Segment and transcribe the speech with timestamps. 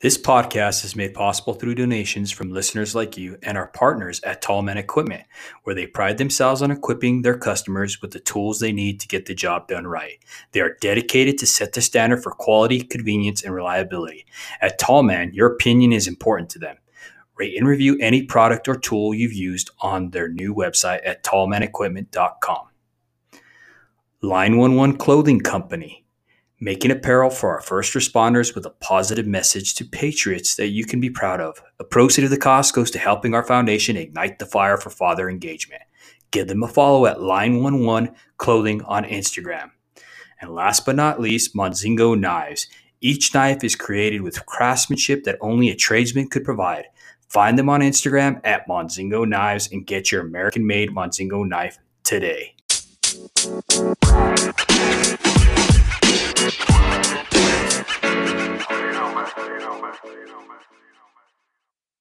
[0.00, 4.40] This podcast is made possible through donations from listeners like you and our partners at
[4.40, 5.24] Tallman Equipment,
[5.64, 9.26] where they pride themselves on equipping their customers with the tools they need to get
[9.26, 10.20] the job done right.
[10.52, 14.24] They are dedicated to set the standard for quality, convenience, and reliability.
[14.60, 16.76] At Tallman, your opinion is important to them.
[17.36, 22.68] Rate and review any product or tool you've used on their new website at tallmanequipment.com.
[24.22, 26.04] Line 11 Clothing Company
[26.60, 31.00] making apparel for our first responders with a positive message to patriots that you can
[31.00, 31.62] be proud of.
[31.78, 35.30] A proceed of the cost goes to helping our foundation ignite the fire for father
[35.30, 35.82] engagement.
[36.30, 39.70] Give them a follow at Line11 Clothing on Instagram.
[40.40, 42.66] And last but not least, Monzingo Knives.
[43.00, 46.86] Each knife is created with craftsmanship that only a tradesman could provide.
[47.28, 52.54] Find them on Instagram at Monzingo Knives and get your American made Monzingo knife today.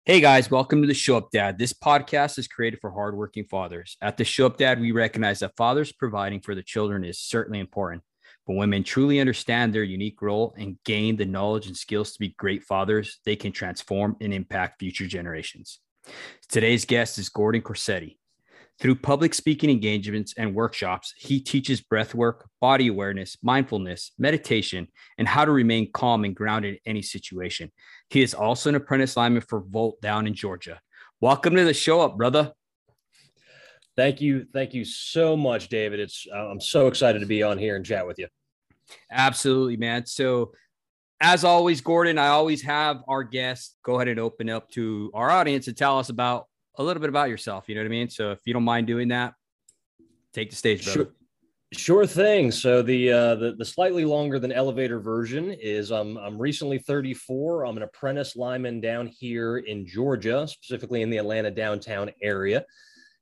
[0.05, 1.57] Hey guys, welcome to the Show Up Dad.
[1.57, 3.97] This podcast is created for hardworking fathers.
[3.99, 7.59] At the Show Up Dad, we recognize that fathers providing for the children is certainly
[7.59, 8.03] important.
[8.45, 12.19] But when men truly understand their unique role and gain the knowledge and skills to
[12.19, 15.79] be great fathers, they can transform and impact future generations.
[16.47, 18.16] Today's guest is Gordon Corsetti.
[18.79, 25.27] Through public speaking engagements and workshops, he teaches breath work, body awareness, mindfulness, meditation, and
[25.27, 27.71] how to remain calm and grounded in any situation.
[28.11, 30.79] He is also an apprentice lineman for Volt down in Georgia.
[31.19, 32.53] Welcome to the show up, brother.
[33.95, 34.45] Thank you.
[34.53, 35.99] Thank you so much, David.
[35.99, 38.27] It's uh, I'm so excited to be on here and chat with you.
[39.11, 40.05] Absolutely, man.
[40.05, 40.51] So
[41.19, 45.31] as always, Gordon, I always have our guests go ahead and open up to our
[45.31, 46.45] audience and tell us about
[46.77, 47.67] a little bit about yourself.
[47.67, 48.09] You know what I mean?
[48.09, 49.33] So if you don't mind doing that,
[50.33, 50.83] take the stage.
[50.83, 51.09] Sure.
[51.73, 52.49] Sure thing.
[52.49, 57.65] So the, uh, the the slightly longer than elevator version is um, I'm recently 34.
[57.65, 62.63] I'm an apprentice lineman down here in Georgia, specifically in the Atlanta downtown area,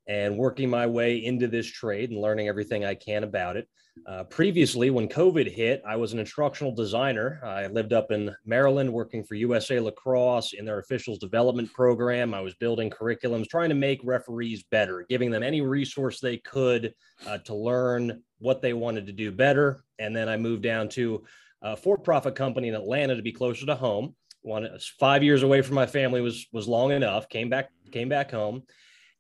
[0.08, 3.68] and working my way into this trade and learning everything I can about it.
[4.06, 7.40] Uh, previously, when COVID hit, I was an instructional designer.
[7.44, 12.34] I lived up in Maryland working for USA Lacrosse in their officials development program.
[12.34, 16.94] I was building curriculums, trying to make referees better, giving them any resource they could
[17.26, 19.84] uh, to learn what they wanted to do better.
[19.98, 21.24] And then I moved down to
[21.62, 24.16] a for-profit company in Atlanta to be closer to home.
[24.42, 27.28] One five years away from my family was was long enough.
[27.30, 28.62] Came back came back home,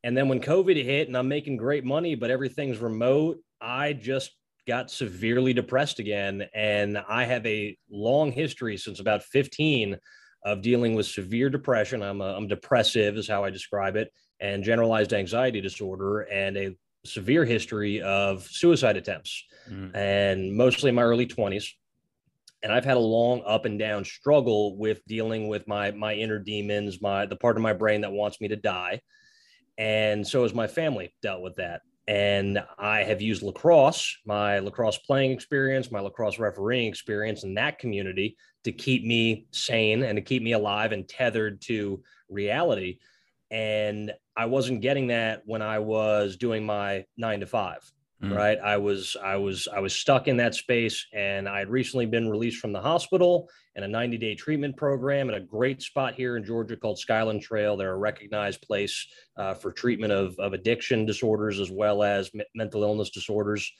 [0.05, 3.39] and then when COVID hit, and I'm making great money, but everything's remote.
[3.59, 6.47] I just got severely depressed again.
[6.53, 9.97] And I have a long history since about 15
[10.45, 12.03] of dealing with severe depression.
[12.03, 16.77] I'm, a, I'm depressive, is how I describe it, and generalized anxiety disorder, and a
[17.03, 19.89] severe history of suicide attempts, mm.
[19.95, 21.65] and mostly in my early 20s.
[22.61, 26.37] And I've had a long up and down struggle with dealing with my my inner
[26.37, 29.01] demons, my the part of my brain that wants me to die.
[29.77, 31.81] And so has my family dealt with that.
[32.07, 37.79] And I have used lacrosse, my lacrosse playing experience, my lacrosse refereeing experience in that
[37.79, 42.99] community to keep me sane and to keep me alive and tethered to reality.
[43.49, 47.79] And I wasn't getting that when I was doing my nine to five
[48.29, 48.35] mm.
[48.35, 48.57] right?
[48.59, 52.29] I was i was i was stuck in that space and i had recently been
[52.29, 56.37] released from the hospital and a 90 day treatment program at a great spot here
[56.37, 57.77] in georgia called skyland trail.
[57.77, 62.45] They're a recognized place uh, for treatment of, of addiction disorders as well as m-
[62.53, 63.71] mental illness disorders.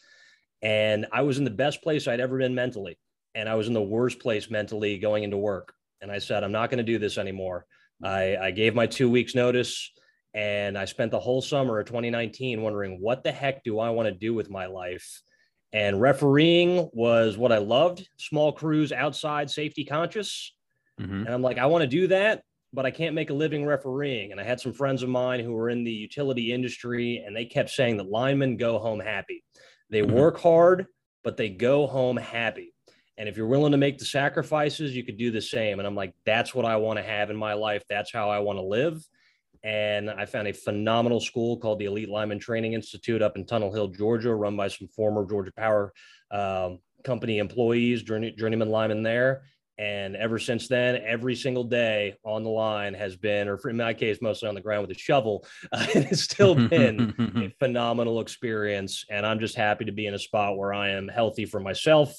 [0.61, 2.97] And i was in the best place i'd ever been mentally
[3.33, 5.73] and i was in the worst place mentally going into work.
[6.01, 7.65] And i said i'm not going to do this anymore.
[8.03, 9.91] I, I gave my two weeks notice
[10.35, 14.07] and I spent the whole summer of 2019 wondering what the heck do I want
[14.07, 15.21] to do with my life?
[15.71, 20.53] And refereeing was what I loved small crews outside, safety conscious.
[20.99, 21.25] Mm-hmm.
[21.25, 24.33] And I'm like, I want to do that, but I can't make a living refereeing.
[24.33, 27.45] And I had some friends of mine who were in the utility industry, and they
[27.45, 29.41] kept saying that linemen go home happy.
[29.89, 30.15] They mm-hmm.
[30.17, 30.87] work hard,
[31.23, 32.73] but they go home happy.
[33.17, 35.79] And if you're willing to make the sacrifices, you could do the same.
[35.79, 37.83] And I'm like, that's what I want to have in my life.
[37.87, 39.01] That's how I want to live
[39.65, 43.73] and I found a phenomenal school called the Elite Lineman Training Institute up in Tunnel
[43.73, 45.91] Hill, Georgia, run by some former Georgia Power
[46.29, 49.43] um, Company employees, journey, journeyman linemen there.
[49.79, 53.93] And ever since then, every single day on the line has been, or in my
[53.95, 55.45] case, mostly on the ground with a shovel.
[55.71, 59.03] Uh, it has still been a phenomenal experience.
[59.09, 62.15] And I'm just happy to be in a spot where I am healthy for myself,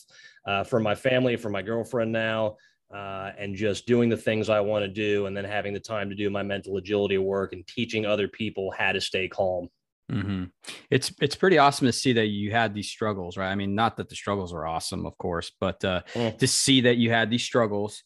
[0.46, 2.56] uh, for my family, for my girlfriend now,
[2.94, 6.08] uh, and just doing the things I want to do, and then having the time
[6.08, 9.68] to do my mental agility work and teaching other people how to stay calm.
[10.10, 10.44] Mm-hmm.
[10.90, 13.50] It's it's pretty awesome to see that you had these struggles, right?
[13.50, 16.38] I mean, not that the struggles are awesome, of course, but uh, mm.
[16.38, 18.04] to see that you had these struggles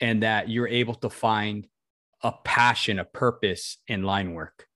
[0.00, 1.66] and that you're able to find
[2.22, 4.66] a passion, a purpose in line work.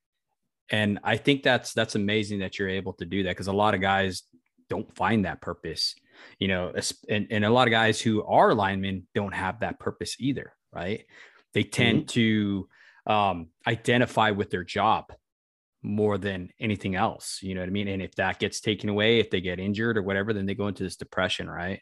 [0.70, 3.74] And I think that's that's amazing that you're able to do that because a lot
[3.74, 4.22] of guys
[4.68, 5.94] don't find that purpose,
[6.38, 6.73] you know,
[7.09, 11.05] and, and a lot of guys who are linemen don't have that purpose either, right?
[11.53, 12.06] They tend mm-hmm.
[12.06, 12.69] to
[13.06, 15.12] um, identify with their job
[15.82, 17.41] more than anything else.
[17.43, 17.88] You know what I mean?
[17.88, 20.69] And if that gets taken away, if they get injured or whatever, then they go
[20.69, 21.81] into this depression, right?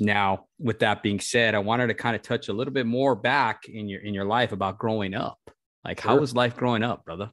[0.00, 3.16] Now, with that being said, I wanted to kind of touch a little bit more
[3.16, 5.38] back in your in your life about growing up.
[5.84, 6.12] Like, sure.
[6.12, 7.30] how was life growing up, brother?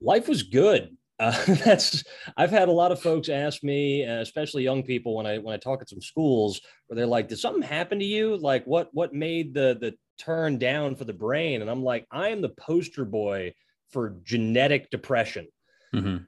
[0.00, 0.96] Life was good.
[1.20, 2.02] Uh, that's
[2.36, 5.54] I've had a lot of folks ask me, uh, especially young people, when I when
[5.54, 8.36] I talk at some schools, where they're like, "Did something happen to you?
[8.38, 12.28] Like, what what made the the turn down for the brain?" And I'm like, I
[12.28, 13.54] am the poster boy
[13.90, 15.46] for genetic depression.
[15.94, 16.24] Mm-hmm.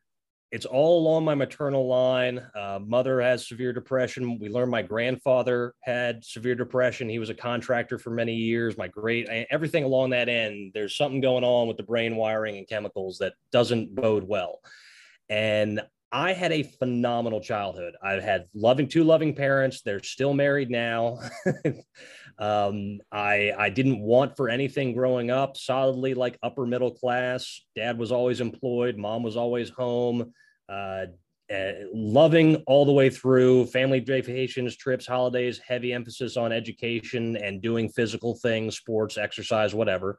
[0.51, 2.39] It's all along my maternal line.
[2.55, 4.39] Uh, mother has severe depression.
[4.39, 7.09] We learned my grandfather had severe depression.
[7.09, 8.77] He was a contractor for many years.
[8.77, 10.73] My great everything along that end.
[10.75, 14.61] There's something going on with the brain wiring and chemicals that doesn't bode well.
[15.33, 15.81] And
[16.13, 17.95] I had a phenomenal childhood.
[18.03, 19.81] I've had loving two loving parents.
[19.81, 21.21] They're still married now.
[22.39, 25.57] um, I I didn't want for anything growing up.
[25.57, 27.63] Solidly like upper middle class.
[27.75, 28.99] Dad was always employed.
[28.99, 30.35] Mom was always home.
[30.69, 31.07] Uh,
[31.51, 35.59] uh, loving all the way through family vacations, trips, holidays.
[35.67, 40.19] Heavy emphasis on education and doing physical things, sports, exercise, whatever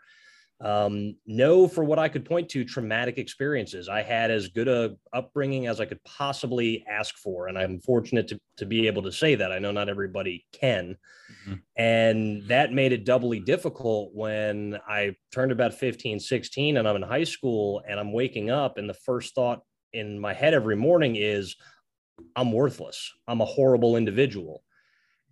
[0.64, 3.90] um, no, for what I could point to, traumatic experiences.
[3.90, 8.30] I had as good a upbringing as I could possibly ask for, and I'm fortunate
[8.30, 9.52] to to be able to say that.
[9.52, 10.96] I know not everybody can,
[11.46, 11.56] mm-hmm.
[11.76, 17.02] and that made it doubly difficult when I turned about 15, 16, and I'm in
[17.02, 21.18] high school, and I'm waking up, and the first thought in my head every morning
[21.18, 21.58] is,
[22.38, 23.12] I'm worthless.
[23.28, 24.64] I'm a horrible individual,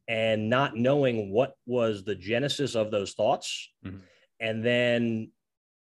[0.09, 3.69] and not knowing what was the genesis of those thoughts.
[3.85, 3.99] Mm-hmm
[4.41, 5.31] and then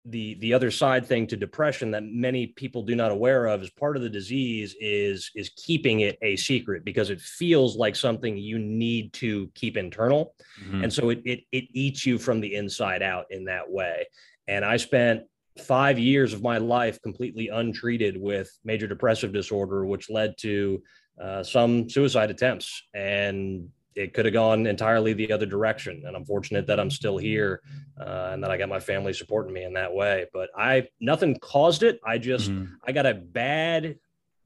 [0.04, 3.70] the the other side thing to depression that many people do not aware of is
[3.70, 8.36] part of the disease is is keeping it a secret because it feels like something
[8.36, 10.34] you need to keep internal.
[10.62, 10.84] Mm-hmm.
[10.84, 14.06] and so it, it it eats you from the inside out in that way.
[14.46, 15.22] And i spent
[15.58, 20.80] five years of my life completely untreated with major depressive disorder which led to
[21.20, 22.82] uh, some suicide attempts.
[22.94, 26.04] And it could have gone entirely the other direction.
[26.06, 27.60] And I'm fortunate that I'm still here
[28.00, 30.26] uh, and that I got my family supporting me in that way.
[30.32, 31.98] But I, nothing caused it.
[32.06, 32.74] I just, mm-hmm.
[32.86, 33.98] I got a bad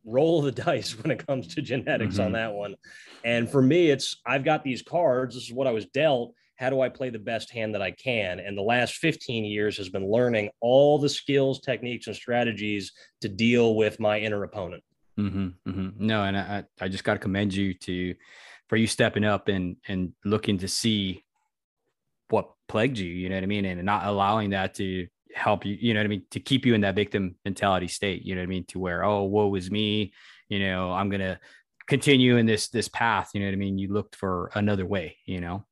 [0.07, 2.25] roll of the dice when it comes to genetics mm-hmm.
[2.25, 2.77] on that one.
[3.25, 5.35] And for me, it's, I've got these cards.
[5.35, 6.35] This is what I was dealt.
[6.57, 8.41] How do I play the best hand that I can?
[8.41, 13.29] And the last 15 years has been learning all the skills, techniques, and strategies to
[13.29, 14.83] deal with my inner opponent.
[15.19, 16.07] Mm-hmm, mm-hmm.
[16.07, 18.15] No, and I, I just got to commend you to
[18.69, 21.25] for you stepping up and and looking to see
[22.29, 25.77] what plagued you, you know what I mean, and not allowing that to help you,
[25.81, 28.41] you know what I mean, to keep you in that victim mentality state, you know
[28.41, 30.13] what I mean, to where oh woe is me,
[30.49, 31.39] you know, I'm gonna
[31.87, 33.79] continue in this this path, you know what I mean.
[33.79, 35.65] You looked for another way, you know.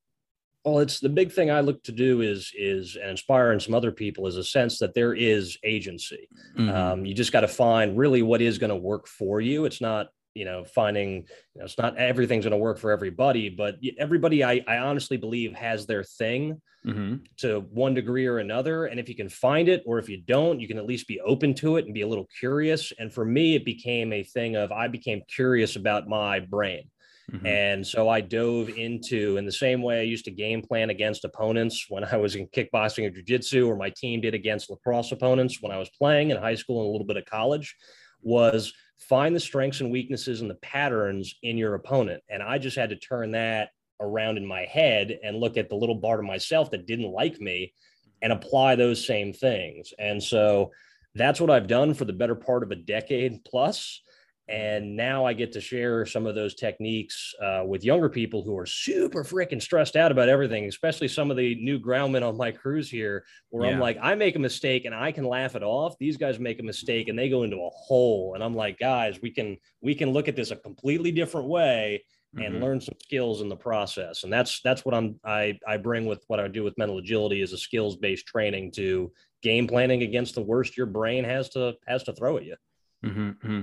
[0.64, 3.90] Well, it's the big thing I look to do is is and inspiring some other
[3.90, 6.28] people is a sense that there is agency.
[6.58, 6.68] Mm-hmm.
[6.68, 9.64] Um, you just got to find really what is going to work for you.
[9.64, 13.48] It's not you know finding you know it's not everything's going to work for everybody
[13.48, 17.16] but everybody I, I honestly believe has their thing mm-hmm.
[17.38, 20.60] to one degree or another and if you can find it or if you don't
[20.60, 23.24] you can at least be open to it and be a little curious and for
[23.24, 26.84] me it became a thing of i became curious about my brain
[27.32, 27.44] mm-hmm.
[27.44, 31.24] and so i dove into in the same way i used to game plan against
[31.24, 35.58] opponents when i was in kickboxing or jiu-jitsu or my team did against lacrosse opponents
[35.60, 37.74] when i was playing in high school and a little bit of college
[38.22, 42.22] was find the strengths and weaknesses and the patterns in your opponent.
[42.28, 45.74] And I just had to turn that around in my head and look at the
[45.74, 47.74] little part of myself that didn't like me
[48.22, 49.92] and apply those same things.
[49.98, 50.70] And so
[51.14, 54.02] that's what I've done for the better part of a decade plus.
[54.50, 58.58] And now I get to share some of those techniques uh, with younger people who
[58.58, 62.50] are super freaking stressed out about everything, especially some of the new groundmen on my
[62.50, 63.74] crews here, where yeah.
[63.74, 65.96] I'm like, I make a mistake and I can laugh it off.
[65.98, 68.32] These guys make a mistake and they go into a hole.
[68.34, 72.02] And I'm like, guys, we can we can look at this a completely different way
[72.34, 72.62] and mm-hmm.
[72.62, 74.24] learn some skills in the process.
[74.24, 77.40] And that's that's what I'm I I bring with what I do with mental agility
[77.40, 81.74] is a skills based training to game planning against the worst your brain has to
[81.86, 82.56] has to throw at you.
[83.04, 83.60] Mm-hmm.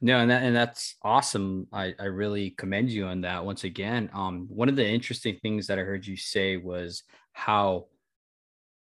[0.00, 1.68] No, and that and that's awesome.
[1.72, 4.10] I, I really commend you on that once again.
[4.12, 7.86] Um, one of the interesting things that I heard you say was how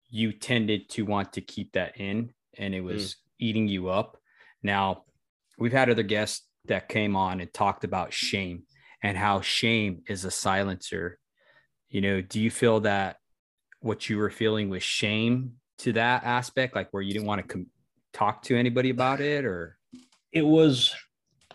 [0.10, 3.16] you tended to want to keep that in and it was mm.
[3.40, 4.18] eating you up.
[4.64, 5.04] Now,
[5.58, 8.64] we've had other guests that came on and talked about shame
[9.02, 11.20] and how shame is a silencer
[11.90, 13.18] you know do you feel that
[13.80, 17.48] what you were feeling was shame to that aspect like where you didn't want to
[17.48, 17.68] com-
[18.14, 19.77] talk to anybody about it or
[20.32, 20.94] it was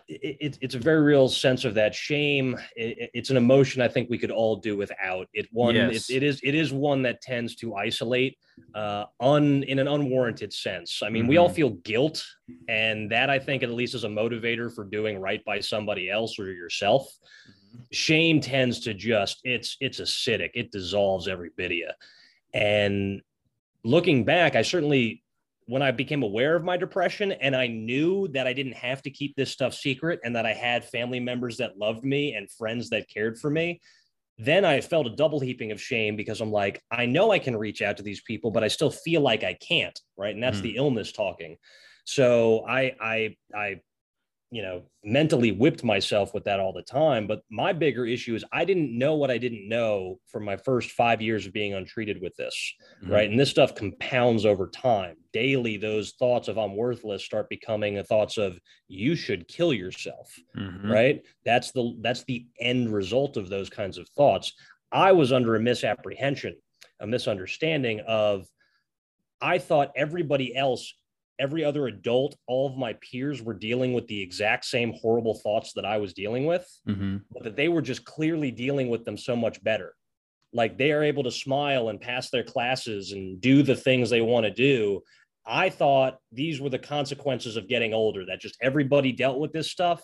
[0.07, 2.57] it, it's a very real sense of that shame.
[2.75, 5.27] It, it's an emotion I think we could all do without.
[5.33, 6.09] It one yes.
[6.09, 8.37] it, it is it is one that tends to isolate
[8.75, 11.01] uh, un in an unwarranted sense.
[11.03, 11.29] I mean, mm-hmm.
[11.29, 11.55] we all mm-hmm.
[11.55, 12.23] feel guilt,
[12.67, 16.37] and that I think at least is a motivator for doing right by somebody else
[16.37, 17.03] or yourself.
[17.03, 17.81] Mm-hmm.
[17.91, 20.51] Shame tends to just it's it's acidic.
[20.53, 21.89] It dissolves every bit of you.
[22.53, 23.21] And
[23.83, 25.22] looking back, I certainly
[25.67, 29.09] when I became aware of my depression and I knew that I didn't have to
[29.09, 32.89] keep this stuff secret and that I had family members that loved me and friends
[32.89, 33.81] that cared for me,
[34.37, 37.55] then I felt a double heaping of shame because I'm like, I know I can
[37.55, 39.99] reach out to these people, but I still feel like I can't.
[40.17, 40.33] Right.
[40.33, 40.63] And that's mm.
[40.63, 41.57] the illness talking.
[42.05, 43.81] So I, I, I
[44.53, 47.25] you know, mentally whipped myself with that all the time.
[47.25, 50.91] But my bigger issue is I didn't know what I didn't know for my first
[50.91, 52.55] five years of being untreated with this.
[53.01, 53.11] Mm-hmm.
[53.11, 53.29] Right.
[53.31, 55.15] And this stuff compounds over time.
[55.33, 60.31] Daily, those thoughts of I'm worthless start becoming the thoughts of you should kill yourself.
[60.55, 60.91] Mm-hmm.
[60.91, 61.23] Right.
[61.43, 64.53] That's the that's the end result of those kinds of thoughts.
[64.91, 66.55] I was under a misapprehension,
[66.99, 68.45] a misunderstanding of
[69.41, 70.93] I thought everybody else
[71.39, 75.73] every other adult, all of my peers were dealing with the exact same horrible thoughts
[75.73, 77.17] that I was dealing with, mm-hmm.
[77.31, 79.95] but that they were just clearly dealing with them so much better.
[80.53, 84.21] Like they are able to smile and pass their classes and do the things they
[84.21, 85.01] want to do.
[85.45, 89.71] I thought these were the consequences of getting older, that just everybody dealt with this
[89.71, 90.01] stuff.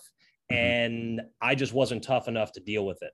[0.52, 0.58] Mm-hmm.
[0.58, 3.12] And I just wasn't tough enough to deal with it.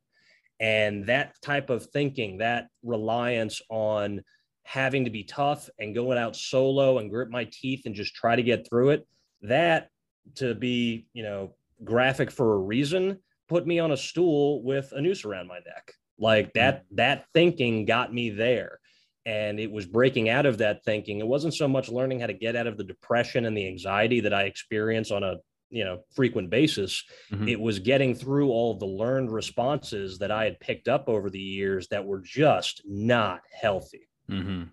[0.59, 4.21] And that type of thinking, that reliance on
[4.65, 8.35] having to be tough and going out solo and grit my teeth and just try
[8.35, 9.07] to get through it
[9.41, 9.89] that
[10.33, 11.53] to be you know
[11.83, 13.17] graphic for a reason
[13.47, 15.93] put me on a stool with a noose around my neck.
[16.17, 16.97] Like that mm.
[16.97, 18.79] that thinking got me there.
[19.25, 21.19] And it was breaking out of that thinking.
[21.19, 24.19] It wasn't so much learning how to get out of the depression and the anxiety
[24.21, 25.37] that i experience on a
[25.69, 27.03] you know frequent basis.
[27.31, 27.47] Mm-hmm.
[27.47, 31.39] it was getting through all the learned responses that i had picked up over the
[31.39, 34.63] years that were just not healthy Mm-hmm.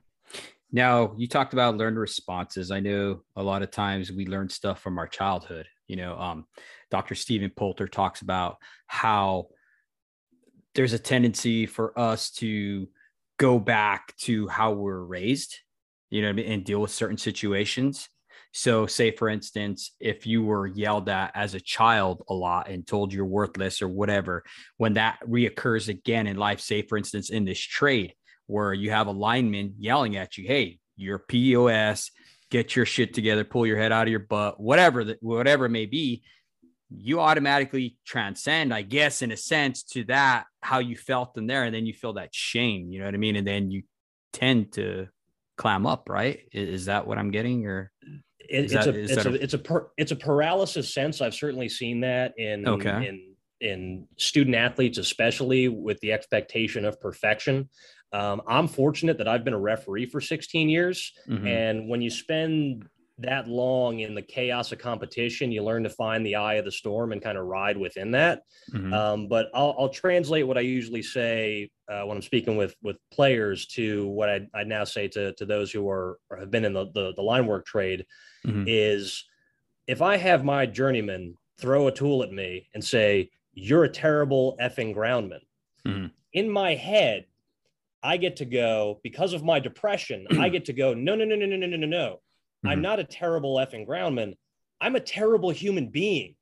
[0.72, 2.70] Now, you talked about learned responses.
[2.70, 5.66] I know a lot of times we learn stuff from our childhood.
[5.86, 6.46] You know, um,
[6.90, 7.14] Dr.
[7.14, 8.56] Stephen Poulter talks about
[8.86, 9.48] how
[10.74, 12.88] there's a tendency for us to
[13.38, 15.58] go back to how we're raised,
[16.08, 18.08] you know, and deal with certain situations.
[18.54, 22.86] So, say for instance, if you were yelled at as a child a lot and
[22.86, 24.44] told you're worthless or whatever,
[24.76, 28.14] when that reoccurs again in life, say for instance, in this trade,
[28.46, 32.10] where you have a lineman yelling at you, "Hey, you're POS,
[32.50, 35.70] get your shit together, pull your head out of your butt, whatever that whatever it
[35.70, 36.22] may be."
[36.94, 41.64] You automatically transcend, I guess, in a sense, to that how you felt in there,
[41.64, 42.92] and then you feel that shame.
[42.92, 43.36] You know what I mean?
[43.36, 43.82] And then you
[44.32, 45.08] tend to
[45.56, 46.40] clam up, right?
[46.52, 47.90] Is, that what I'm getting, or?
[48.40, 51.20] It's, that, a, it's, a, a, it's a per, it's a paralysis sense.
[51.20, 53.08] I've certainly seen that in okay.
[53.08, 57.68] in in student athletes, especially with the expectation of perfection.
[58.12, 61.12] Um, I'm fortunate that I've been a referee for 16 years.
[61.28, 61.46] Mm-hmm.
[61.46, 62.86] And when you spend
[63.18, 66.72] that long in the chaos of competition, you learn to find the eye of the
[66.72, 68.42] storm and kind of ride within that.
[68.72, 68.92] Mm-hmm.
[68.92, 72.96] Um, but I'll, I'll, translate what I usually say uh, when I'm speaking with with
[73.12, 76.72] players to what I, I now say to, to those who are have been in
[76.72, 78.04] the, the, the line work trade
[78.46, 78.64] mm-hmm.
[78.66, 79.24] is
[79.86, 84.56] if I have my journeyman throw a tool at me and say, you're a terrible
[84.60, 85.40] effing groundman.
[85.86, 86.06] Mm-hmm.
[86.32, 87.26] In my head,
[88.02, 90.26] I get to go because of my depression.
[90.38, 92.08] I get to go, no, no, no, no, no, no, no, no.
[92.08, 92.68] Mm-hmm.
[92.68, 94.34] I'm not a terrible effing groundman.
[94.80, 96.34] I'm a terrible human being.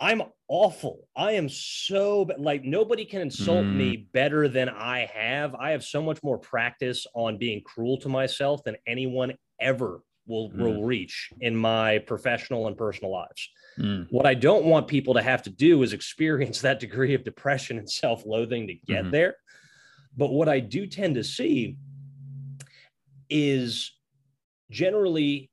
[0.00, 1.08] I'm awful.
[1.16, 3.74] I am so like nobody can insult mm.
[3.74, 5.54] me better than I have.
[5.54, 10.50] I have so much more practice on being cruel to myself than anyone ever will
[10.50, 10.58] mm.
[10.58, 13.48] will reach in my professional and personal lives.
[13.78, 14.06] Mm.
[14.10, 17.78] What I don't want people to have to do is experience that degree of depression
[17.78, 19.10] and self-loathing to get mm-hmm.
[19.10, 19.36] there.
[20.18, 21.76] But what I do tend to see
[23.30, 23.92] is
[24.68, 25.50] generally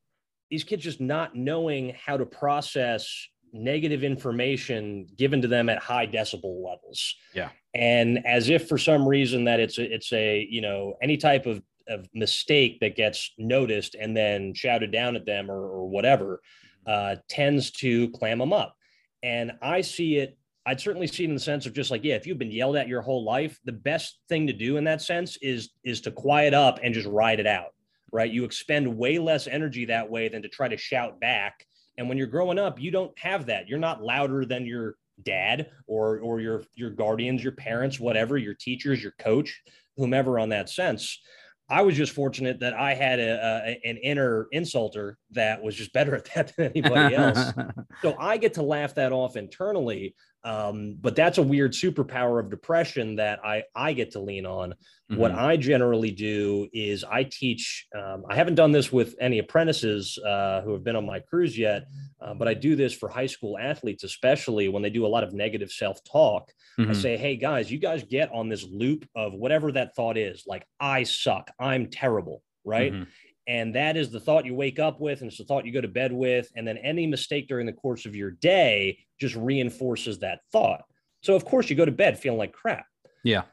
[0.49, 3.07] these kids just not knowing how to process
[3.53, 7.15] negative information given to them at high decibel levels.
[7.33, 7.49] Yeah.
[7.75, 11.45] And as if for some reason that it's a, it's a, you know, any type
[11.45, 16.41] of, of mistake that gets noticed and then shouted down at them or, or whatever
[16.87, 18.75] uh, tends to clam them up.
[19.21, 22.15] And I see it I'd certainly see it in the sense of just like, yeah,
[22.15, 25.01] if you've been yelled at your whole life, the best thing to do in that
[25.01, 27.73] sense is is to quiet up and just ride it out.
[28.11, 28.31] Right.
[28.31, 31.65] You expend way less energy that way than to try to shout back.
[31.97, 33.67] And when you're growing up, you don't have that.
[33.67, 38.53] You're not louder than your dad or or your your guardians, your parents, whatever, your
[38.53, 39.61] teachers, your coach,
[39.97, 41.19] whomever on that sense.
[41.67, 45.93] I was just fortunate that I had a, a, an inner insulter that was just
[45.93, 47.53] better at that than anybody else.
[48.01, 50.15] so I get to laugh that off internally.
[50.45, 54.75] Um, but that's a weird superpower of depression that I I get to lean on.
[55.11, 55.17] Mm-hmm.
[55.17, 57.87] What I generally do is I teach.
[57.97, 61.57] Um, I haven't done this with any apprentices uh, who have been on my crews
[61.57, 61.87] yet,
[62.21, 65.23] uh, but I do this for high school athletes, especially when they do a lot
[65.23, 66.51] of negative self talk.
[66.79, 66.91] Mm-hmm.
[66.91, 70.43] I say, hey guys, you guys get on this loop of whatever that thought is,
[70.45, 72.93] like I suck, I'm terrible, right?
[72.93, 73.03] Mm-hmm.
[73.47, 75.81] And that is the thought you wake up with, and it's the thought you go
[75.81, 76.49] to bed with.
[76.55, 80.81] And then any mistake during the course of your day just reinforces that thought.
[81.21, 82.85] So, of course, you go to bed feeling like crap.
[83.23, 83.43] Yeah.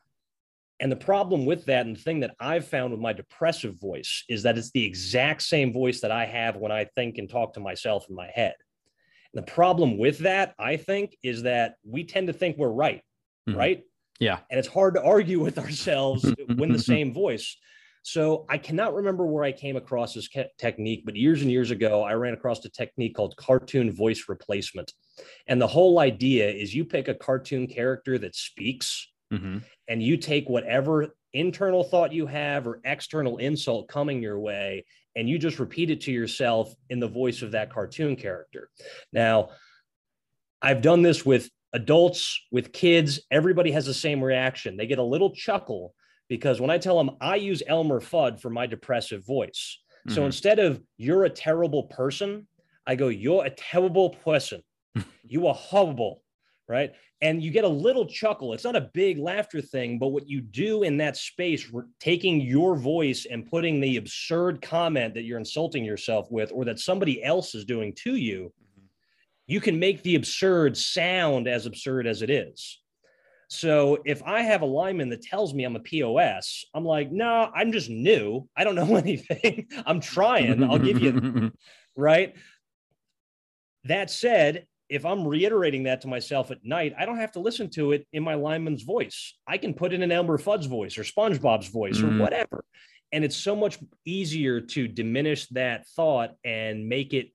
[0.81, 4.25] And the problem with that, and the thing that I've found with my depressive voice,
[4.29, 7.55] is that it's the exact same voice that I have when I think and talk
[7.55, 8.55] to myself in my head.
[9.33, 13.01] And the problem with that, I think, is that we tend to think we're right,
[13.49, 13.59] mm-hmm.
[13.59, 13.83] right?
[14.19, 14.41] Yeah.
[14.51, 17.57] And it's hard to argue with ourselves when the same voice.
[18.03, 20.29] So I cannot remember where I came across this
[20.59, 24.93] technique, but years and years ago, I ran across a technique called cartoon voice replacement.
[25.47, 29.59] And the whole idea is you pick a cartoon character that speaks mm-hmm.
[29.89, 34.85] and you take whatever internal thought you have or external insult coming your way
[35.17, 38.71] and you just repeat it to yourself in the voice of that cartoon character.
[39.13, 39.51] Now,
[40.61, 44.77] I've done this with adults, with kids, everybody has the same reaction.
[44.77, 45.95] They get a little chuckle
[46.29, 49.79] because when I tell them I use Elmer Fudd for my depressive voice.
[50.07, 50.15] Mm-hmm.
[50.15, 52.47] So instead of you're a terrible person,
[52.87, 54.63] I go, you're a terrible person.
[55.27, 56.23] you are horrible.
[56.69, 56.93] Right.
[57.21, 58.55] And you get a little chuckle.
[58.55, 61.71] It's not a big laughter thing, but what you do in that space,
[62.01, 66.79] taking your voice and putting the absurd comment that you're insulting yourself with or that
[66.79, 68.87] somebody else is doing to you, mm-hmm.
[69.49, 72.83] you can make the absurd sound as absurd as it is.
[73.53, 77.25] So if I have a lineman that tells me I'm a POS, I'm like, no,
[77.25, 78.49] nah, I'm just new.
[78.57, 79.67] I don't know anything.
[79.85, 80.65] I'm trying.
[80.65, 81.53] I'll give you
[81.97, 82.35] right.
[83.85, 87.71] That said, if I'm reiterating that to myself at night, I don't have to listen
[87.71, 89.39] to it in my lineman's voice.
[89.47, 92.13] I can put it in an Elmer Fudd's voice or SpongeBob's voice mm.
[92.13, 92.63] or whatever.
[93.11, 97.31] And it's so much easier to diminish that thought and make it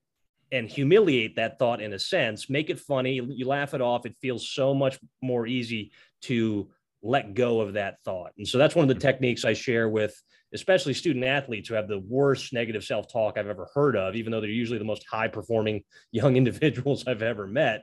[0.51, 3.19] and humiliate that thought in a sense, make it funny.
[3.27, 4.05] You laugh it off.
[4.05, 5.91] It feels so much more easy
[6.21, 6.69] to
[7.01, 8.33] let go of that thought.
[8.37, 9.01] And so that's one of the mm-hmm.
[9.01, 10.15] techniques I share with
[10.53, 14.31] especially student athletes who have the worst negative self talk I've ever heard of, even
[14.31, 17.79] though they're usually the most high performing young individuals I've ever met.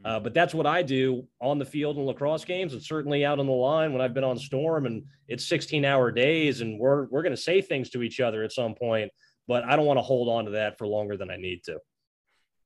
[0.00, 0.06] Mm-hmm.
[0.06, 3.38] Uh, but that's what I do on the field in lacrosse games and certainly out
[3.38, 7.06] on the line when I've been on storm and it's 16 hour days and we're,
[7.06, 9.10] we're going to say things to each other at some point,
[9.46, 11.78] but I don't want to hold on to that for longer than I need to.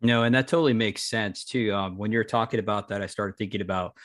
[0.02, 1.72] No, and that totally makes sense too.
[1.72, 3.96] Um, when you're talking about that, I started thinking about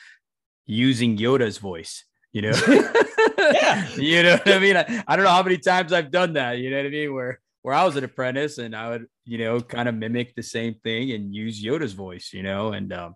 [0.64, 2.04] using Yoda's voice,
[2.38, 2.58] you know?
[3.38, 3.88] yeah.
[3.96, 4.76] You know what I mean?
[4.76, 7.14] I, I, don't know how many times I've done that, you know what I mean?
[7.14, 10.42] Where where I was an apprentice and I would, you know, kind of mimic the
[10.42, 13.14] same thing and use Yoda's voice, you know, and um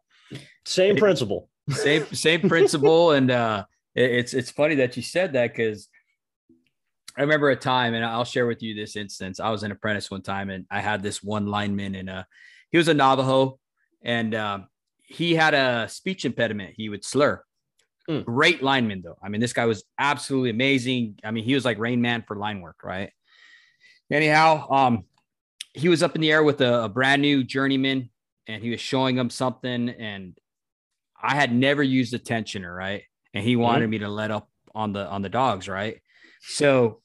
[0.64, 1.48] same principle.
[1.70, 3.12] Same same principle.
[3.12, 5.88] And uh it, it's it's funny that you said that because
[7.16, 9.38] I remember a time, and I'll share with you this instance.
[9.38, 12.24] I was an apprentice one time, and I had this one lineman, and uh,
[12.70, 13.58] he was a Navajo,
[14.02, 14.66] and um,
[15.04, 16.72] he had a speech impediment.
[16.74, 17.44] He would slur.
[18.08, 18.24] Mm.
[18.24, 19.16] Great lineman, though.
[19.22, 21.18] I mean, this guy was absolutely amazing.
[21.22, 23.10] I mean, he was like Rain Man for line work, right?
[24.10, 25.04] Anyhow, um,
[25.72, 28.10] he was up in the air with a, a brand new journeyman,
[28.46, 30.36] and he was showing him something, and
[31.20, 33.04] I had never used a tensioner, right?
[33.32, 33.90] And he wanted mm.
[33.90, 36.00] me to let up on the on the dogs, right?
[36.40, 37.00] So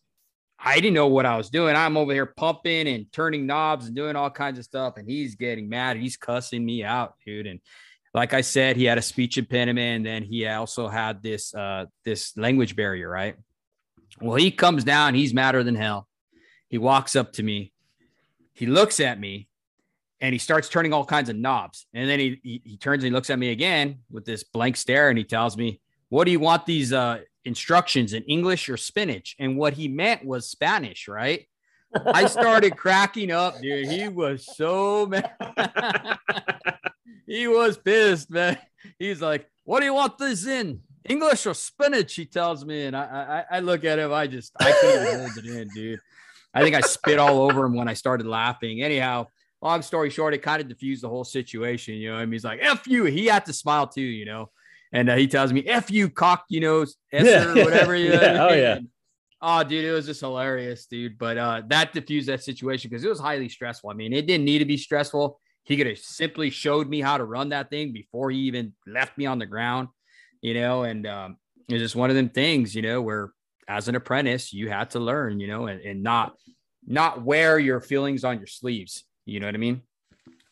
[0.60, 1.76] I didn't know what I was doing.
[1.76, 5.36] I'm over here pumping and turning knobs and doing all kinds of stuff, and he's
[5.36, 5.98] getting mad.
[5.98, 7.46] He's cussing me out, dude.
[7.46, 7.60] And
[8.18, 11.86] like I said, he had a speech impediment, and then he also had this uh,
[12.04, 13.36] this language barrier, right?
[14.22, 15.14] Well, he comes down.
[15.14, 16.08] He's madder than hell.
[16.70, 17.74] He walks up to me.
[18.54, 19.48] He looks at me,
[20.20, 21.86] and he starts turning all kinds of knobs.
[21.94, 24.78] And then he he, he turns and he looks at me again with this blank
[24.78, 28.78] stare, and he tells me, "What do you want these uh, instructions in English or
[28.78, 29.36] spinach.
[29.40, 31.48] And what he meant was Spanish, right?
[32.06, 33.88] I started cracking up, dude.
[33.88, 35.32] He was so mad.
[37.26, 38.58] he was pissed, man.
[39.00, 40.82] He's like, What do you want this in?
[41.08, 42.14] English or spinach?
[42.16, 42.86] He tells me.
[42.86, 46.00] And I I, I look at him, I just I couldn't hold it in, dude.
[46.54, 48.82] I think I spit all over him when I started laughing.
[48.82, 49.28] Anyhow,
[49.62, 51.96] long story short, it kind of diffused the whole situation.
[51.96, 53.06] You know, I mean, he's like, F you.
[53.06, 54.50] He had to smile too, you know
[54.92, 57.96] and uh, he tells me "f you cock," you know, yeah, whatever.
[57.96, 58.80] You know, yeah, oh yeah.
[59.42, 61.18] Oh, dude, it was just hilarious, dude.
[61.18, 63.90] But uh, that diffused that situation because it was highly stressful.
[63.90, 65.40] I mean, it didn't need to be stressful.
[65.64, 69.18] he could have simply showed me how to run that thing before he even left
[69.18, 69.90] me on the ground,
[70.42, 70.84] you know.
[70.84, 73.32] And um, it's just one of them things, you know, where
[73.68, 76.36] as an apprentice you had to learn, you know, and, and not
[76.86, 79.04] not wear your feelings on your sleeves.
[79.26, 79.82] You know what I mean?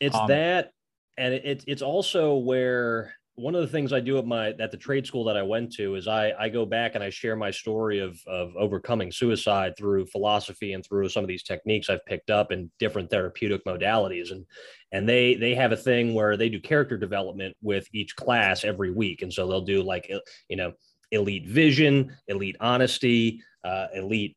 [0.00, 0.70] It's um, that,
[1.16, 4.78] and it, it's also where one of the things I do at my at the
[4.78, 7.50] trade school that I went to is I I go back and I share my
[7.50, 12.30] story of of overcoming suicide through philosophy and through some of these techniques I've picked
[12.30, 14.32] up in different therapeutic modalities.
[14.32, 14.46] And
[14.90, 18.90] and they they have a thing where they do character development with each class every
[18.90, 19.20] week.
[19.20, 20.10] And so they'll do like
[20.48, 20.72] you know
[21.12, 24.34] elite vision elite honesty uh, elite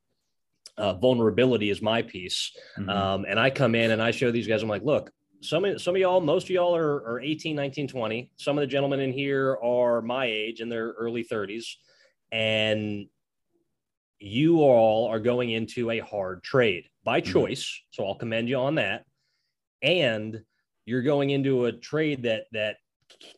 [0.77, 2.51] uh, vulnerability is my piece.
[2.77, 2.89] Mm-hmm.
[2.89, 5.09] um, and I come in and I show these guys I'm like look
[5.41, 8.31] some of, some of y'all, most of y'all are, are 18, 19, 20.
[8.37, 11.65] Some of the gentlemen in here are my age in their early 30s.
[12.31, 13.07] And
[14.19, 17.31] you all are going into a hard trade by mm-hmm.
[17.31, 17.63] choice.
[17.63, 17.85] Mm-hmm.
[17.91, 19.05] So I'll commend you on that.
[19.81, 20.41] And
[20.85, 22.77] you're going into a trade that that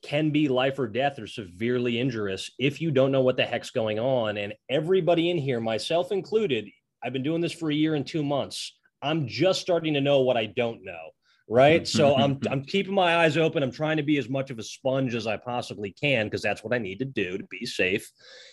[0.03, 3.69] can be life or death or severely injurious if you don't know what the heck's
[3.69, 4.37] going on.
[4.37, 6.67] And everybody in here, myself included,
[7.03, 8.77] I've been doing this for a year and two months.
[9.01, 11.11] I'm just starting to know what I don't know
[11.51, 11.87] right?
[11.87, 13.61] so I'm I'm keeping my eyes open.
[13.61, 16.63] I'm trying to be as much of a sponge as I possibly can because that's
[16.63, 18.09] what I need to do to be safe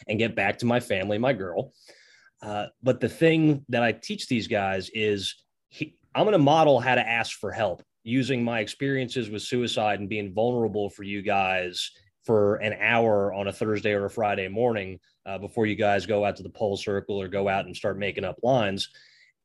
[0.08, 1.72] and get back to my family, my girl.
[2.42, 5.34] Uh, but the thing that I teach these guys is
[5.68, 10.00] he, I'm going to model how to ask for help using my experiences with suicide
[10.00, 11.90] and being vulnerable for you guys
[12.24, 16.24] for an hour on a Thursday or a Friday morning uh, before you guys go
[16.24, 18.88] out to the pole circle or go out and start making up lines.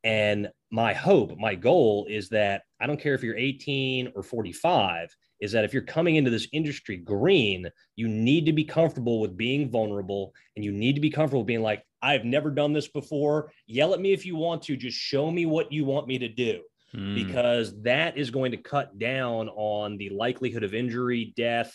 [0.03, 5.15] And my hope, my goal is that I don't care if you're 18 or 45,
[5.39, 9.37] is that if you're coming into this industry green, you need to be comfortable with
[9.37, 13.51] being vulnerable and you need to be comfortable being like, I've never done this before.
[13.65, 16.27] Yell at me if you want to, just show me what you want me to
[16.27, 16.61] do.
[16.93, 17.15] Mm.
[17.15, 21.73] Because that is going to cut down on the likelihood of injury, death,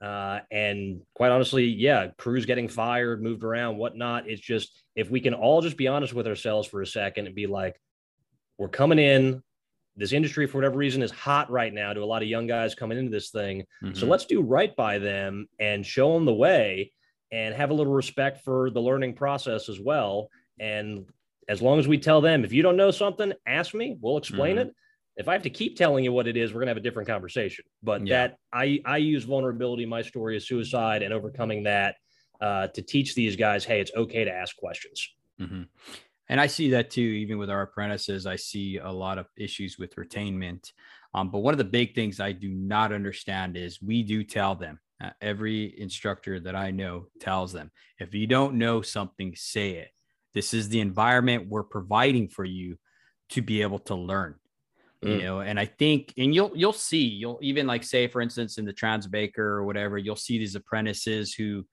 [0.00, 4.28] uh, and quite honestly, yeah, crews getting fired, moved around, whatnot.
[4.28, 7.34] It's just if we can all just be honest with ourselves for a second and
[7.34, 7.80] be like,
[8.58, 9.42] we're coming in.
[9.98, 12.74] This industry, for whatever reason, is hot right now to a lot of young guys
[12.74, 13.64] coming into this thing.
[13.82, 13.94] Mm-hmm.
[13.94, 16.92] So let's do right by them and show them the way
[17.32, 20.28] and have a little respect for the learning process as well.
[20.60, 21.06] And
[21.48, 24.56] as long as we tell them, if you don't know something, ask me, we'll explain
[24.56, 24.68] mm-hmm.
[24.68, 24.74] it
[25.16, 27.08] if I have to keep telling you what it is, we're gonna have a different
[27.08, 27.64] conversation.
[27.82, 28.28] But yeah.
[28.28, 29.86] that I I use vulnerability.
[29.86, 31.96] My story is suicide and overcoming that
[32.40, 35.08] uh, to teach these guys, hey, it's okay to ask questions.
[35.40, 35.62] Mm-hmm.
[36.28, 38.26] And I see that too, even with our apprentices.
[38.26, 40.72] I see a lot of issues with retainment.
[41.14, 44.54] Um, but one of the big things I do not understand is we do tell
[44.54, 44.80] them.
[44.98, 49.90] Uh, every instructor that I know tells them if you don't know something, say it.
[50.32, 52.78] This is the environment we're providing for you
[53.30, 54.36] to be able to learn
[55.02, 55.22] you mm.
[55.22, 58.64] know and i think and you'll you'll see you'll even like say for instance in
[58.64, 61.64] the transbaker or whatever you'll see these apprentices who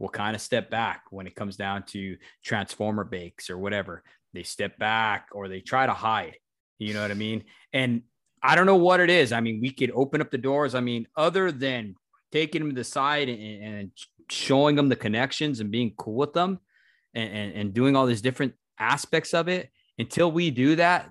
[0.00, 4.02] will kind of step back when it comes down to transformer bakes or whatever.
[4.32, 6.36] They step back or they try to hide
[6.78, 7.44] you know what i mean?
[7.72, 8.02] And
[8.42, 9.32] i don't know what it is.
[9.32, 10.74] I mean we could open up the doors.
[10.74, 11.94] I mean other than
[12.32, 13.90] taking them to the side and, and
[14.30, 16.58] showing them the connections and being cool with them
[17.14, 21.10] and, and, and doing all these different aspects of it until we do that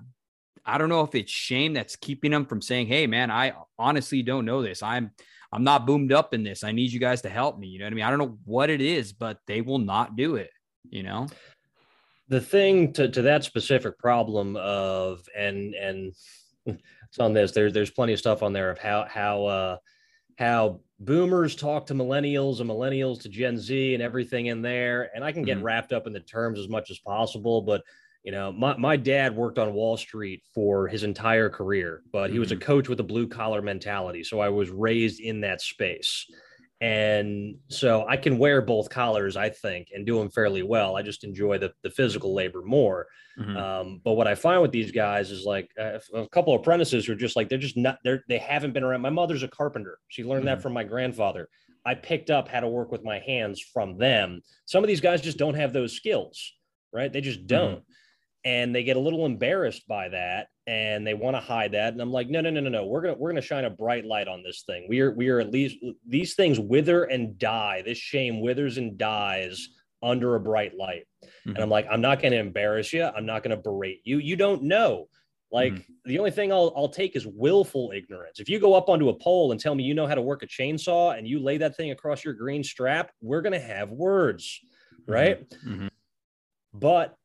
[0.64, 4.22] I don't know if it's shame that's keeping them from saying, "Hey, man, I honestly
[4.22, 4.82] don't know this.
[4.82, 5.10] I'm
[5.52, 6.64] I'm not boomed up in this.
[6.64, 8.04] I need you guys to help me." You know what I mean?
[8.04, 10.50] I don't know what it is, but they will not do it.
[10.88, 11.28] You know.
[12.28, 16.12] The thing to, to that specific problem of and and
[16.66, 17.52] it's on this.
[17.52, 19.76] There's there's plenty of stuff on there of how how uh,
[20.38, 25.10] how boomers talk to millennials and millennials to Gen Z and everything in there.
[25.14, 25.66] And I can get mm-hmm.
[25.66, 27.82] wrapped up in the terms as much as possible, but
[28.22, 32.38] you know, my, my dad worked on Wall Street for his entire career, but he
[32.38, 32.64] was a mm-hmm.
[32.64, 34.24] coach with a blue collar mentality.
[34.24, 36.26] So I was raised in that space.
[36.82, 40.96] And so I can wear both collars, I think, and do them fairly well.
[40.96, 43.06] I just enjoy the, the physical labor more.
[43.38, 43.56] Mm-hmm.
[43.56, 47.06] Um, but what I find with these guys is like a, a couple of apprentices
[47.06, 49.02] who are just like, they're just not, they're, they haven't been around.
[49.02, 49.98] My mother's a carpenter.
[50.08, 50.56] She learned mm-hmm.
[50.56, 51.48] that from my grandfather.
[51.84, 54.42] I picked up how to work with my hands from them.
[54.66, 56.52] Some of these guys just don't have those skills,
[56.92, 57.10] right?
[57.10, 57.46] They just mm-hmm.
[57.46, 57.74] don't.
[57.76, 57.92] Mm-hmm
[58.44, 62.00] and they get a little embarrassed by that and they want to hide that and
[62.00, 64.28] i'm like no no no no no we're gonna we're gonna shine a bright light
[64.28, 65.76] on this thing we are we are at least
[66.06, 69.68] these things wither and die this shame withers and dies
[70.02, 71.50] under a bright light mm-hmm.
[71.50, 74.62] and i'm like i'm not gonna embarrass you i'm not gonna berate you you don't
[74.62, 75.06] know
[75.52, 75.92] like mm-hmm.
[76.04, 78.38] the only thing I'll, I'll take is willful ignorance.
[78.38, 80.44] If you go up onto a pole and tell me you know how to work
[80.44, 83.90] a chainsaw and you lay that thing across your green strap, we're going to have
[83.90, 84.60] words,
[85.08, 85.50] right?
[85.66, 85.88] Mm-hmm.
[86.72, 87.16] But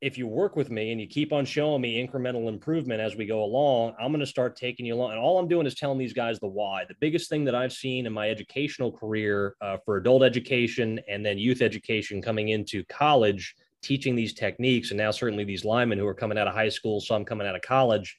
[0.00, 3.26] if you work with me and you keep on showing me incremental improvement as we
[3.26, 5.12] go along, I'm going to start taking you along.
[5.12, 6.84] And all I'm doing is telling these guys the why.
[6.88, 11.24] The biggest thing that I've seen in my educational career uh, for adult education and
[11.24, 16.06] then youth education coming into college, teaching these techniques, and now certainly these linemen who
[16.06, 18.16] are coming out of high school, some coming out of college,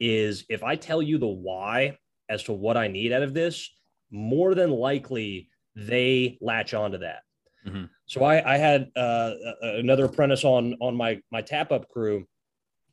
[0.00, 1.98] is if I tell you the why
[2.30, 3.70] as to what I need out of this,
[4.10, 7.20] more than likely they latch onto that.
[7.68, 7.84] Mm-hmm.
[8.06, 12.26] So I, I had uh, another apprentice on on my my tap up crew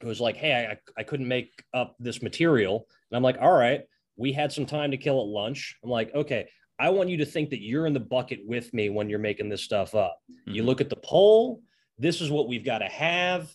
[0.01, 3.53] who was like, "Hey, I, I couldn't make up this material," and I'm like, "All
[3.53, 3.81] right."
[4.17, 5.75] We had some time to kill at lunch.
[5.83, 8.89] I'm like, okay, I want you to think that you're in the bucket with me
[8.89, 10.19] when you're making this stuff up.
[10.29, 10.51] Mm-hmm.
[10.51, 11.61] You look at the pole.
[11.97, 13.53] This is what we've got to have.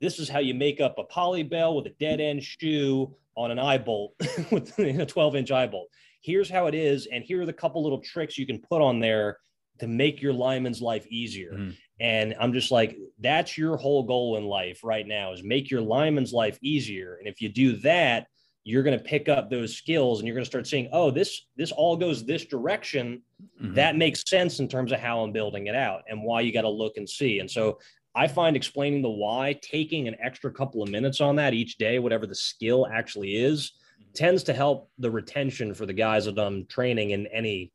[0.00, 3.50] This is how you make up a poly bell with a dead end shoe on
[3.50, 4.14] an eye bolt
[4.50, 5.88] with a 12 inch eye bolt.
[6.22, 7.06] Here's how it is.
[7.06, 9.38] And here are the couple little tricks you can put on there
[9.78, 11.52] to make your lineman's life easier.
[11.52, 11.70] Mm-hmm.
[12.00, 15.80] And I'm just like, that's your whole goal in life right now is make your
[15.80, 17.16] lineman's life easier.
[17.18, 18.26] And if you do that,
[18.64, 21.46] you're going to pick up those skills and you're going to start seeing, oh, this
[21.56, 23.22] this all goes this direction.
[23.60, 23.74] Mm-hmm.
[23.74, 26.62] That makes sense in terms of how I'm building it out and why you got
[26.62, 27.40] to look and see.
[27.40, 27.78] And so
[28.14, 31.98] I find explaining the why, taking an extra couple of minutes on that each day,
[31.98, 34.12] whatever the skill actually is, mm-hmm.
[34.14, 37.72] tends to help the retention for the guys that I'm training in any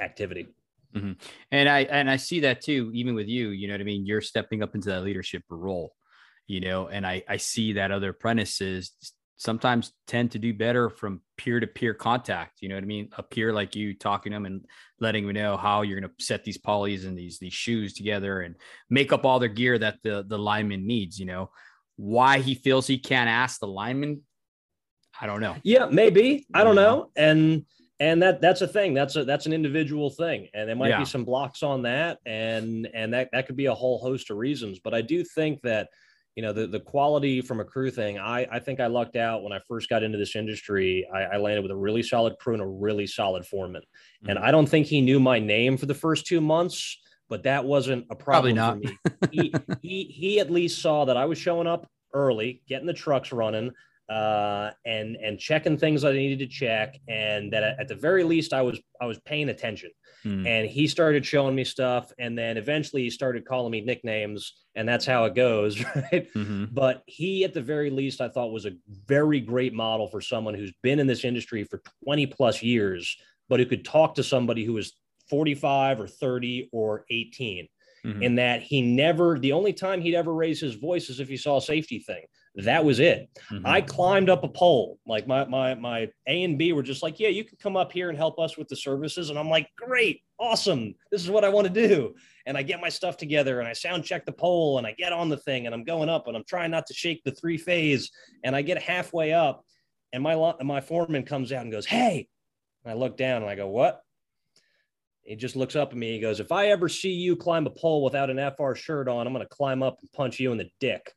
[0.00, 0.48] activity.
[0.94, 1.12] Mm-hmm.
[1.50, 3.50] And I and I see that too, even with you.
[3.50, 4.06] You know what I mean?
[4.06, 5.94] You're stepping up into that leadership role,
[6.46, 8.92] you know, and I I see that other apprentices
[9.36, 12.62] sometimes tend to do better from peer to peer contact.
[12.62, 13.08] You know what I mean?
[13.18, 14.64] A peer like you talking to them and
[15.00, 18.42] letting them know how you're going to set these polys and these these shoes together
[18.42, 18.54] and
[18.88, 21.18] make up all their gear that the the lineman needs.
[21.18, 21.50] You know
[21.96, 24.22] why he feels he can't ask the lineman.
[25.20, 25.56] I don't know.
[25.62, 26.46] Yeah, maybe.
[26.52, 27.10] I don't know.
[27.16, 27.66] And
[28.04, 28.92] and that that's a thing.
[28.92, 30.48] That's a that's an individual thing.
[30.52, 30.98] And there might yeah.
[30.98, 32.18] be some blocks on that.
[32.26, 34.78] And and that that could be a whole host of reasons.
[34.78, 35.88] But i do think that
[36.36, 39.44] you know the, the quality from a crew thing I, I think i lucked out
[39.44, 41.06] when i first got into this industry.
[41.14, 43.82] I, I landed with a really solid crew and a really solid foreman.
[43.82, 44.30] Mm-hmm.
[44.30, 47.64] and i don't think he knew my name for the first two months but that
[47.64, 48.98] wasn't a problem for me.
[49.30, 53.30] He, he he at least saw that i was showing up early getting the trucks
[53.30, 53.70] running
[54.08, 58.52] uh, and and checking things I needed to check, and that at the very least
[58.52, 59.90] I was I was paying attention.
[60.24, 60.46] Mm.
[60.46, 64.88] And he started showing me stuff, and then eventually he started calling me nicknames, and
[64.88, 66.32] that's how it goes, right?
[66.34, 66.66] Mm-hmm.
[66.72, 68.72] But he, at the very least, I thought was a
[69.06, 73.14] very great model for someone who's been in this industry for 20 plus years,
[73.50, 74.94] but who could talk to somebody who was
[75.28, 77.68] 45 or 30 or 18.
[78.04, 78.22] Mm-hmm.
[78.22, 81.38] In that he never, the only time he'd ever raise his voice is if he
[81.38, 82.22] saw a safety thing
[82.56, 83.28] that was it.
[83.50, 83.66] Mm-hmm.
[83.66, 84.98] I climbed up a pole.
[85.06, 87.90] Like my my my A and B were just like, yeah, you can come up
[87.90, 89.30] here and help us with the services.
[89.30, 90.94] And I'm like, great, awesome.
[91.10, 92.14] This is what I want to do.
[92.46, 95.12] And I get my stuff together and I sound check the pole and I get
[95.12, 97.58] on the thing and I'm going up and I'm trying not to shake the three
[97.58, 98.10] phase.
[98.44, 99.64] And I get halfway up
[100.12, 102.28] and my my foreman comes out and goes, hey.
[102.84, 104.00] And I look down and I go, what?
[105.22, 106.12] He just looks up at me.
[106.12, 109.26] He goes, if I ever see you climb a pole without an FR shirt on,
[109.26, 111.12] I'm going to climb up and punch you in the dick.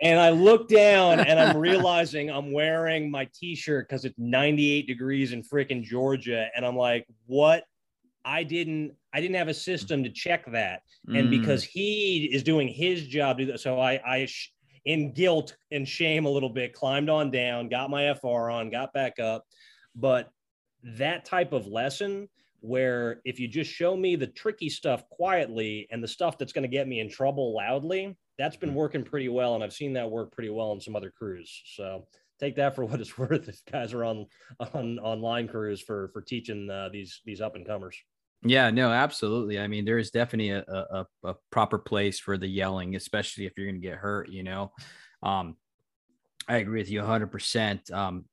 [0.00, 5.32] And I look down and I'm realizing I'm wearing my t-shirt because it's 98 degrees
[5.32, 6.48] in freaking Georgia.
[6.56, 7.64] And I'm like, what?
[8.24, 10.82] I didn't I didn't have a system to check that.
[11.08, 11.30] And mm.
[11.30, 14.28] because he is doing his job, so I I
[14.84, 18.92] in guilt and shame a little bit, climbed on down, got my FR on, got
[18.92, 19.44] back up.
[19.94, 20.30] But
[20.82, 22.28] that type of lesson
[22.60, 26.62] where if you just show me the tricky stuff quietly and the stuff that's going
[26.62, 28.76] to get me in trouble loudly, that's been hmm.
[28.76, 29.54] working pretty well.
[29.54, 31.62] And I've seen that work pretty well in some other crews.
[31.76, 32.06] So
[32.38, 34.26] take that for what it's worth if guys are on
[34.74, 37.96] on online crews for for teaching uh, these these up and comers.
[38.42, 39.58] Yeah, no, absolutely.
[39.58, 43.52] I mean, there is definitely a, a, a proper place for the yelling, especially if
[43.56, 44.30] you're going to get hurt.
[44.30, 44.72] You know,
[45.22, 45.56] um,
[46.48, 47.92] I agree with you 100%.
[47.92, 48.24] Um,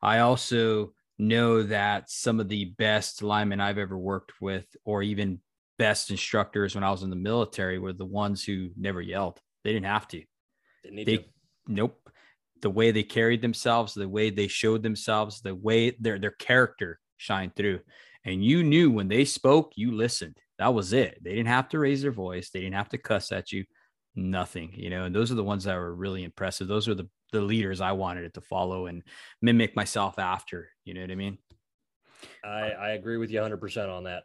[0.00, 5.40] I also know that some of the best linemen I've ever worked with, or even
[5.78, 9.40] best instructors when I was in the military, were the ones who never yelled.
[9.64, 10.22] They didn't have to.
[10.84, 11.24] Didn't they, to.
[11.66, 12.08] Nope.
[12.62, 16.98] The way they carried themselves, the way they showed themselves, the way their their character
[17.16, 17.80] shined through.
[18.24, 20.38] And you knew when they spoke, you listened.
[20.58, 21.18] That was it.
[21.22, 22.50] They didn't have to raise their voice.
[22.50, 23.64] They didn't have to cuss at you.
[24.16, 25.04] Nothing, you know.
[25.04, 26.66] And those are the ones that were really impressive.
[26.66, 29.02] Those are the the leaders I wanted it to follow and
[29.42, 30.70] mimic myself after.
[30.84, 31.38] You know what I mean?
[32.44, 34.24] I, I agree with you 100% on that.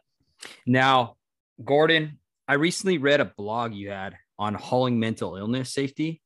[0.66, 1.16] Now,
[1.64, 6.20] Gordon, I recently read a blog you had on hauling mental illness safety.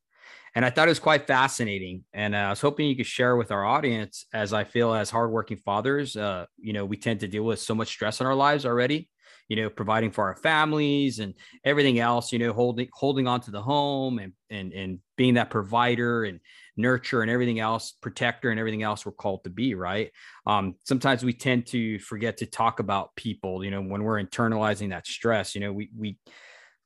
[0.54, 2.04] And I thought it was quite fascinating.
[2.12, 5.10] And uh, I was hoping you could share with our audience, as I feel as
[5.10, 8.34] hardworking fathers, uh, you know, we tend to deal with so much stress in our
[8.34, 9.08] lives already.
[9.48, 13.50] you know, providing for our families and everything else, you know, holding holding on to
[13.50, 16.40] the home and and and being that provider and
[16.78, 20.10] nurture and everything else, protector and everything else we're called to be, right?
[20.46, 24.90] Um, sometimes we tend to forget to talk about people, you know, when we're internalizing
[24.90, 26.18] that stress, you know, we we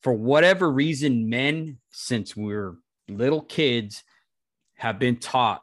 [0.03, 2.75] for whatever reason, men, since we're
[3.09, 4.03] little kids,
[4.77, 5.63] have been taught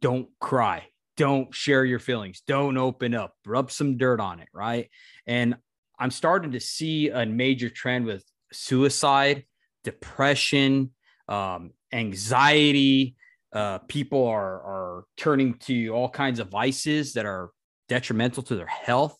[0.00, 4.90] don't cry, don't share your feelings, don't open up, rub some dirt on it, right?
[5.26, 5.56] And
[5.98, 9.44] I'm starting to see a major trend with suicide,
[9.84, 10.90] depression,
[11.28, 13.16] um, anxiety.
[13.52, 17.50] Uh, people are are turning to all kinds of vices that are
[17.88, 19.16] detrimental to their health.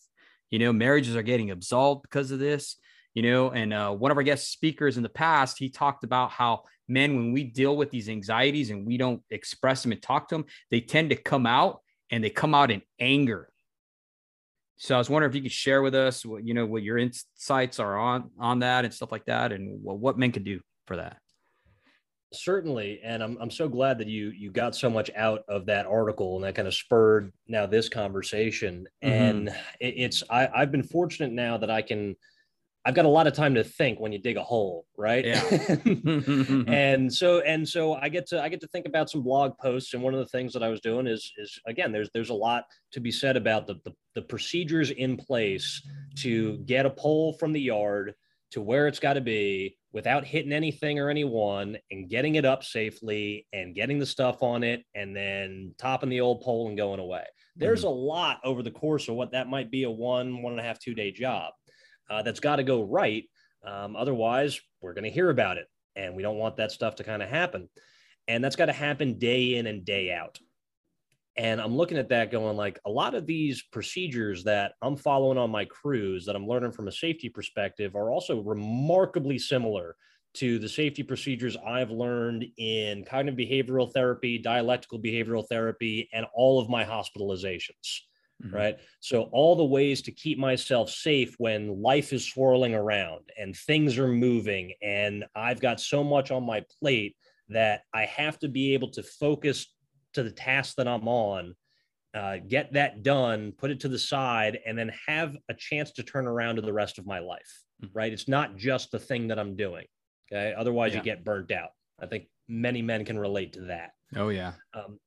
[0.49, 2.77] You know, marriages are getting absolved because of this
[3.13, 6.31] you know and uh, one of our guest speakers in the past he talked about
[6.31, 10.27] how men when we deal with these anxieties and we don't express them and talk
[10.27, 13.49] to them they tend to come out and they come out in anger
[14.77, 16.97] so i was wondering if you could share with us what you know what your
[16.97, 20.59] insights are on on that and stuff like that and what, what men could do
[20.87, 21.17] for that
[22.35, 25.85] certainly and I'm, I'm so glad that you you got so much out of that
[25.85, 29.13] article and that kind of spurred now this conversation mm-hmm.
[29.13, 32.15] and it, it's I, i've been fortunate now that i can
[32.85, 35.23] I've got a lot of time to think when you dig a hole, right?
[35.23, 35.41] Yeah.
[36.67, 39.93] and so and so I get to I get to think about some blog posts,
[39.93, 42.33] and one of the things that I was doing is is again there's there's a
[42.33, 45.81] lot to be said about the the, the procedures in place
[46.17, 48.15] to get a pole from the yard
[48.51, 52.63] to where it's got to be without hitting anything or anyone and getting it up
[52.63, 56.99] safely and getting the stuff on it and then topping the old pole and going
[56.99, 57.23] away.
[57.55, 57.89] There's mm-hmm.
[57.89, 60.63] a lot over the course of what that might be a one, one and a
[60.63, 61.53] half, two day job
[62.09, 63.25] uh, that's got to go right.
[63.65, 65.67] Um, otherwise, we're going to hear about it.
[65.95, 67.69] And we don't want that stuff to kind of happen.
[68.27, 70.39] And that's got to happen day in and day out.
[71.35, 75.37] And I'm looking at that going like a lot of these procedures that I'm following
[75.37, 79.95] on my crews that I'm learning from a safety perspective are also remarkably similar
[80.35, 86.59] to the safety procedures I've learned in cognitive behavioral therapy, dialectical behavioral therapy, and all
[86.59, 88.01] of my hospitalizations
[88.43, 88.55] mm-hmm.
[88.55, 88.77] right?
[88.99, 93.97] So, all the ways to keep myself safe when life is swirling around and things
[93.97, 97.15] are moving, and I've got so much on my plate
[97.49, 99.72] that I have to be able to focus
[100.13, 101.55] to the task that I'm on,
[102.13, 106.03] uh, get that done, put it to the side, and then have a chance to
[106.03, 107.97] turn around to the rest of my life, mm-hmm.
[107.97, 108.13] right?
[108.13, 109.85] It's not just the thing that I'm doing.
[110.31, 110.53] Okay.
[110.55, 110.99] Otherwise, yeah.
[110.99, 111.69] you get burnt out.
[111.99, 113.91] I think many men can relate to that.
[114.15, 114.53] Oh, yeah.
[114.73, 114.99] Um,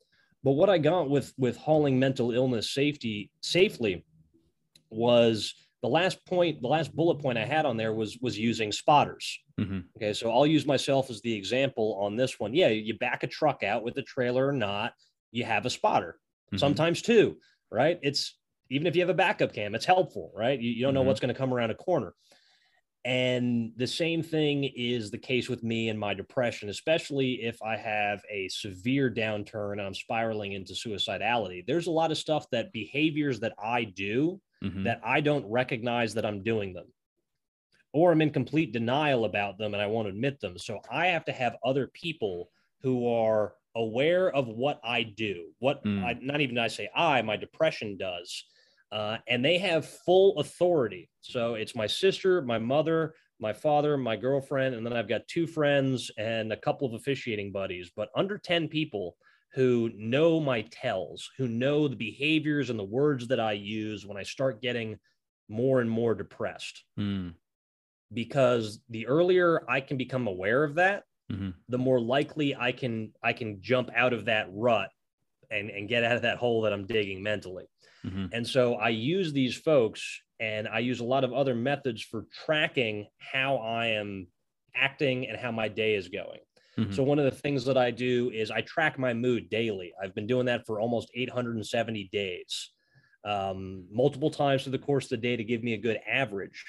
[0.43, 4.05] but what I got with with hauling mental illness safety safely
[4.91, 8.73] was the last point, the last bullet point I had on there was was using
[8.73, 9.39] spotters.
[9.61, 9.81] Mm-hmm.
[9.97, 12.55] Okay, so I'll use myself as the example on this one.
[12.55, 14.93] Yeah, you back a truck out with a trailer or not,
[15.33, 16.19] you have a spotter.
[16.49, 16.59] Mm-hmm.
[16.59, 17.37] Sometimes two,
[17.71, 17.99] right?
[18.03, 18.37] It's
[18.71, 20.61] even if you have a backup cam, it's helpful, right?
[20.61, 21.09] You, you don't know mm-hmm.
[21.09, 22.15] what's going to come around a corner.
[23.05, 27.77] And the same thing is the case with me and my depression, especially if I
[27.77, 31.65] have a severe downturn and I'm spiraling into suicidality.
[31.65, 34.85] There's a lot of stuff that behaviors that I do mm-hmm.
[34.85, 36.87] that I don't recognize that I'm doing them,
[37.93, 40.59] or I'm in complete denial about them and I won't admit them.
[40.59, 42.51] So I have to have other people
[42.83, 46.03] who are aware of what I do, what mm.
[46.05, 48.45] I, not even I say I, my depression does
[48.93, 51.11] uh, and they have full authority.
[51.21, 55.47] So it's my sister, my mother, my father, my girlfriend, and then I've got two
[55.47, 59.17] friends and a couple of officiating buddies, but under 10 people
[59.57, 64.19] who know my tells, who know the behaviors and the words that I use when
[64.19, 64.99] I start getting
[65.49, 66.85] more and more depressed.
[67.01, 67.33] Mm.
[68.13, 71.51] Because the earlier I can become aware of that, mm-hmm.
[71.71, 74.91] the more likely I can I can jump out of that rut
[75.51, 77.65] and, and get out of that hole that I'm digging mentally.
[78.05, 78.27] Mm-hmm.
[78.33, 82.27] And so I use these folks and I use a lot of other methods for
[82.45, 84.27] tracking how I am
[84.75, 86.41] acting and how my day is going.
[86.79, 86.93] Mm-hmm.
[86.93, 89.93] So one of the things that I do is I track my mood daily.
[90.03, 92.71] I've been doing that for almost 870 days,
[93.25, 96.65] um, multiple times through the course of the day to give me a good average.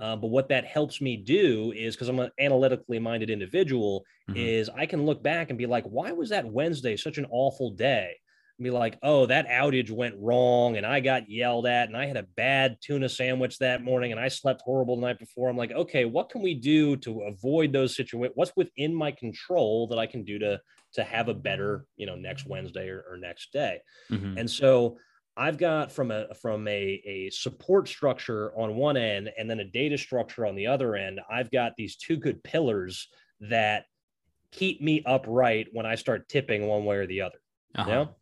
[0.00, 4.36] Uh, but what that helps me do is because I'm an analytically minded individual, mm-hmm.
[4.36, 7.70] is I can look back and be like, why was that Wednesday such an awful
[7.70, 8.16] day?
[8.60, 12.16] Be like, oh, that outage went wrong and I got yelled at and I had
[12.16, 15.48] a bad tuna sandwich that morning and I slept horrible the night before.
[15.48, 18.32] I'm like, okay, what can we do to avoid those situations?
[18.36, 20.60] What's within my control that I can do to
[20.94, 23.80] to have a better, you know, next Wednesday or, or next day?
[24.10, 24.38] Mm-hmm.
[24.38, 24.98] And so
[25.36, 29.64] I've got from a from a, a support structure on one end and then a
[29.64, 33.08] data structure on the other end, I've got these two good pillars
[33.40, 33.86] that
[34.52, 37.38] keep me upright when I start tipping one way or the other.
[37.74, 37.90] Uh-huh.
[37.90, 38.14] You know?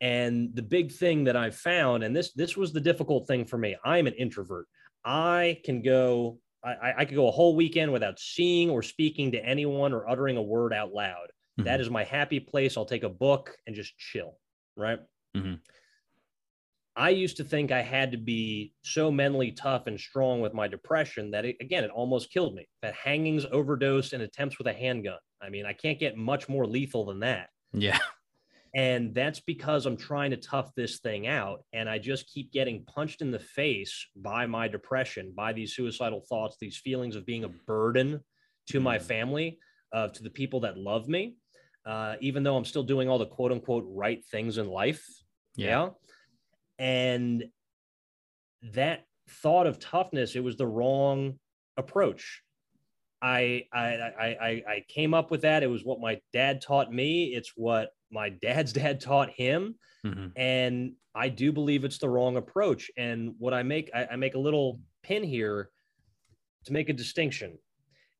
[0.00, 3.58] And the big thing that I've found, and this this was the difficult thing for
[3.58, 3.76] me.
[3.84, 4.66] I'm an introvert.
[5.04, 9.44] I can go, I, I could go a whole weekend without seeing or speaking to
[9.44, 11.28] anyone or uttering a word out loud.
[11.58, 11.64] Mm-hmm.
[11.64, 12.76] That is my happy place.
[12.76, 14.38] I'll take a book and just chill.
[14.76, 14.98] Right.
[15.36, 15.54] Mm-hmm.
[16.98, 20.66] I used to think I had to be so mentally tough and strong with my
[20.66, 22.68] depression that it, again, it almost killed me.
[22.82, 25.18] That hangings, overdose, and attempts with a handgun.
[25.40, 27.50] I mean, I can't get much more lethal than that.
[27.72, 27.98] Yeah.
[28.74, 31.64] And that's because I'm trying to tough this thing out.
[31.72, 36.22] And I just keep getting punched in the face by my depression, by these suicidal
[36.28, 38.20] thoughts, these feelings of being a burden
[38.68, 39.02] to my mm.
[39.02, 39.58] family,
[39.92, 41.36] uh, to the people that love me,
[41.86, 45.04] uh, even though I'm still doing all the quote unquote right things in life.
[45.56, 45.66] Yeah.
[45.66, 45.88] yeah.
[46.78, 47.44] And
[48.74, 51.38] that thought of toughness, it was the wrong
[51.76, 52.42] approach.
[53.20, 55.64] I, I I I came up with that.
[55.64, 57.34] It was what my dad taught me.
[57.34, 60.28] It's what my dad's dad taught him, mm-hmm.
[60.36, 62.90] and I do believe it's the wrong approach.
[62.96, 65.70] And what I make I, I make a little pin here
[66.64, 67.58] to make a distinction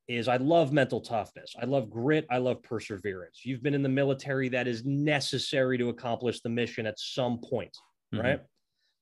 [0.07, 1.55] is I love mental toughness.
[1.61, 2.25] I love grit.
[2.31, 3.41] I love perseverance.
[3.45, 7.77] You've been in the military that is necessary to accomplish the mission at some point,
[8.13, 8.25] mm-hmm.
[8.25, 8.41] right?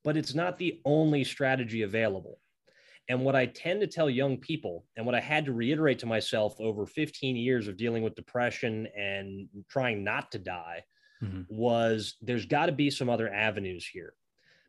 [0.04, 2.40] But it's not the only strategy available.
[3.10, 6.06] And what I tend to tell young people, and what I had to reiterate to
[6.06, 10.84] myself over 15 years of dealing with depression and trying not to die,
[11.24, 11.42] mm-hmm.
[11.50, 14.14] was there's got to be some other avenues here.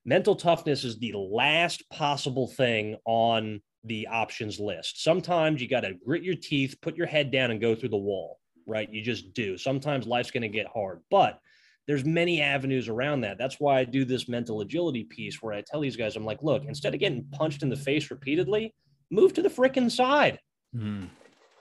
[0.04, 5.02] Mental toughness is the last possible thing on the options list.
[5.02, 7.96] Sometimes you got to grit your teeth, put your head down, and go through the
[7.96, 8.92] wall, right?
[8.92, 9.58] You just do.
[9.58, 11.40] Sometimes life's going to get hard, but
[11.88, 13.38] there's many avenues around that.
[13.38, 16.42] That's why I do this mental agility piece where I tell these guys, I'm like,
[16.42, 18.74] look, instead of getting punched in the face repeatedly,
[19.10, 20.38] move to the freaking side.
[20.76, 21.06] Mm-hmm.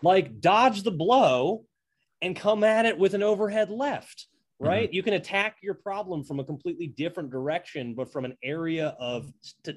[0.03, 1.63] Like dodge the blow
[2.21, 4.28] and come at it with an overhead left,
[4.59, 4.89] right?
[4.89, 4.95] Mm-hmm.
[4.95, 9.32] You can attack your problem from a completely different direction, but from an area of,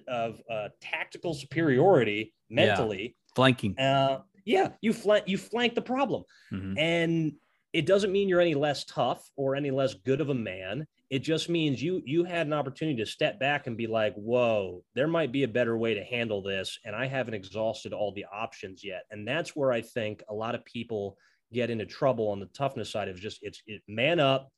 [0.09, 3.03] of uh, tactical superiority mentally.
[3.03, 3.35] Yeah.
[3.37, 3.79] Flanking.
[3.79, 6.25] Uh, yeah, you flank you flank the problem.
[6.53, 6.77] Mm-hmm.
[6.77, 7.33] And
[7.73, 10.87] it doesn't mean you're any less tough or any less good of a man.
[11.09, 14.83] It just means you you had an opportunity to step back and be like whoa
[14.95, 18.27] there might be a better way to handle this and i haven't exhausted all the
[18.33, 19.03] options yet.
[19.11, 21.17] And that's where i think a lot of people
[21.53, 24.51] get into trouble on the toughness side of just it's it, man up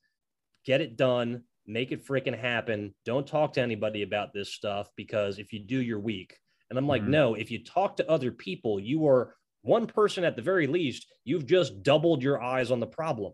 [0.65, 2.93] get it done make it freaking happen.
[3.05, 6.37] Don't talk to anybody about this stuff because if you do you're weak.
[6.69, 7.11] And i'm like mm-hmm.
[7.11, 11.07] no if you talk to other people you are one person at the very least,
[11.23, 13.33] you've just doubled your eyes on the problem.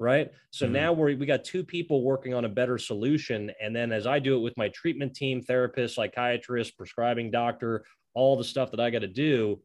[0.00, 0.30] Right.
[0.50, 0.74] So mm-hmm.
[0.74, 3.50] now we're, we got two people working on a better solution.
[3.60, 8.36] And then as I do it with my treatment team, therapist, psychiatrist, prescribing doctor, all
[8.36, 9.60] the stuff that I got to do,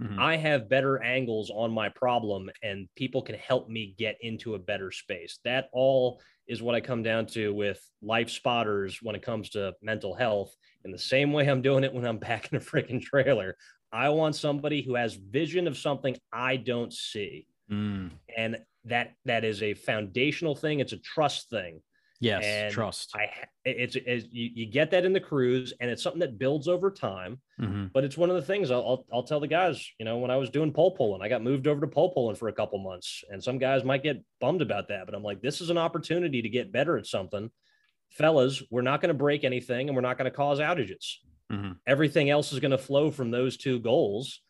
[0.00, 0.18] mm-hmm.
[0.18, 4.58] I have better angles on my problem and people can help me get into a
[4.58, 5.38] better space.
[5.44, 9.74] That all is what I come down to with life spotters when it comes to
[9.80, 10.54] mental health.
[10.84, 13.56] In the same way I'm doing it when I'm back in a freaking trailer.
[13.92, 17.46] I want somebody who has vision of something I don't see.
[17.70, 18.10] Mm.
[18.36, 20.80] And that that is a foundational thing.
[20.80, 21.80] It's a trust thing.
[22.20, 23.16] Yes, and trust.
[23.16, 23.30] I
[23.64, 26.88] it's, it's you, you, get that in the crews, and it's something that builds over
[26.88, 27.40] time.
[27.60, 27.86] Mm-hmm.
[27.92, 29.84] But it's one of the things I'll, I'll, I'll tell the guys.
[29.98, 32.36] You know, when I was doing pole pulling, I got moved over to pole pulling
[32.36, 35.06] for a couple months, and some guys might get bummed about that.
[35.06, 37.50] But I'm like, this is an opportunity to get better at something,
[38.10, 38.62] fellas.
[38.70, 41.16] We're not going to break anything, and we're not going to cause outages.
[41.52, 41.72] Mm-hmm.
[41.86, 44.40] Everything else is going to flow from those two goals.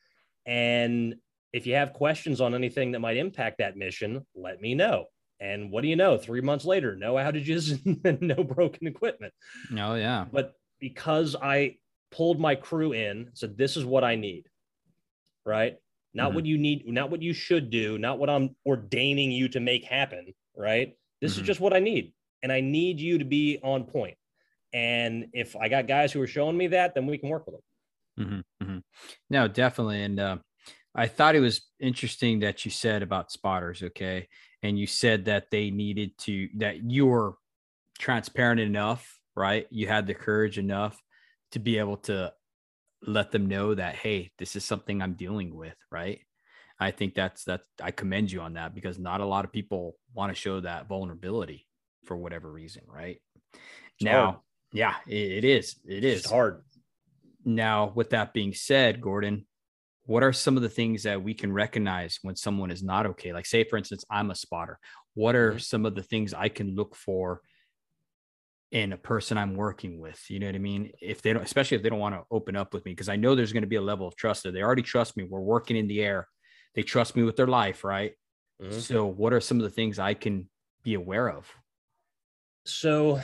[0.46, 1.16] And
[1.52, 5.06] if you have questions on anything that might impact that mission, let me know.
[5.40, 6.18] And what do you know?
[6.18, 9.32] Three months later, no outages and no broken equipment.
[9.72, 10.26] Oh, yeah.
[10.30, 11.76] But because I
[12.12, 14.46] pulled my crew in, said, this is what I need,
[15.44, 15.76] right?
[16.14, 16.34] Not mm-hmm.
[16.36, 19.84] what you need, not what you should do, not what I'm ordaining you to make
[19.84, 20.94] happen, right?
[21.20, 21.40] This mm-hmm.
[21.40, 22.12] is just what I need.
[22.42, 24.16] And I need you to be on point.
[24.72, 27.56] And if I got guys who are showing me that, then we can work with
[27.56, 27.62] them.
[28.26, 28.78] Mm-hmm, mm-hmm.
[29.30, 30.02] No, definitely.
[30.02, 30.36] And uh,
[30.94, 33.82] I thought it was interesting that you said about spotters.
[33.82, 34.28] Okay.
[34.62, 37.34] And you said that they needed to, that you were
[37.98, 39.66] transparent enough, right?
[39.70, 41.00] You had the courage enough
[41.52, 42.32] to be able to
[43.02, 46.20] let them know that, hey, this is something I'm dealing with, right?
[46.78, 49.96] I think that's that I commend you on that because not a lot of people
[50.14, 51.66] want to show that vulnerability
[52.04, 53.20] for whatever reason, right?
[54.00, 54.42] Now.
[54.72, 55.76] Yeah, it is.
[55.86, 56.62] It is hard.
[57.44, 59.46] Now, with that being said, Gordon,
[60.06, 63.32] what are some of the things that we can recognize when someone is not okay?
[63.32, 64.78] Like, say, for instance, I'm a spotter.
[65.14, 65.58] What are mm-hmm.
[65.58, 67.40] some of the things I can look for
[68.70, 70.18] in a person I'm working with?
[70.28, 70.92] You know what I mean?
[71.00, 73.16] If they don't, especially if they don't want to open up with me, because I
[73.16, 74.52] know there's going to be a level of trust there.
[74.52, 75.24] They already trust me.
[75.24, 76.28] We're working in the air.
[76.74, 78.12] They trust me with their life, right?
[78.60, 78.78] Mm-hmm.
[78.78, 80.48] So, what are some of the things I can
[80.82, 81.50] be aware of?
[82.64, 83.20] So,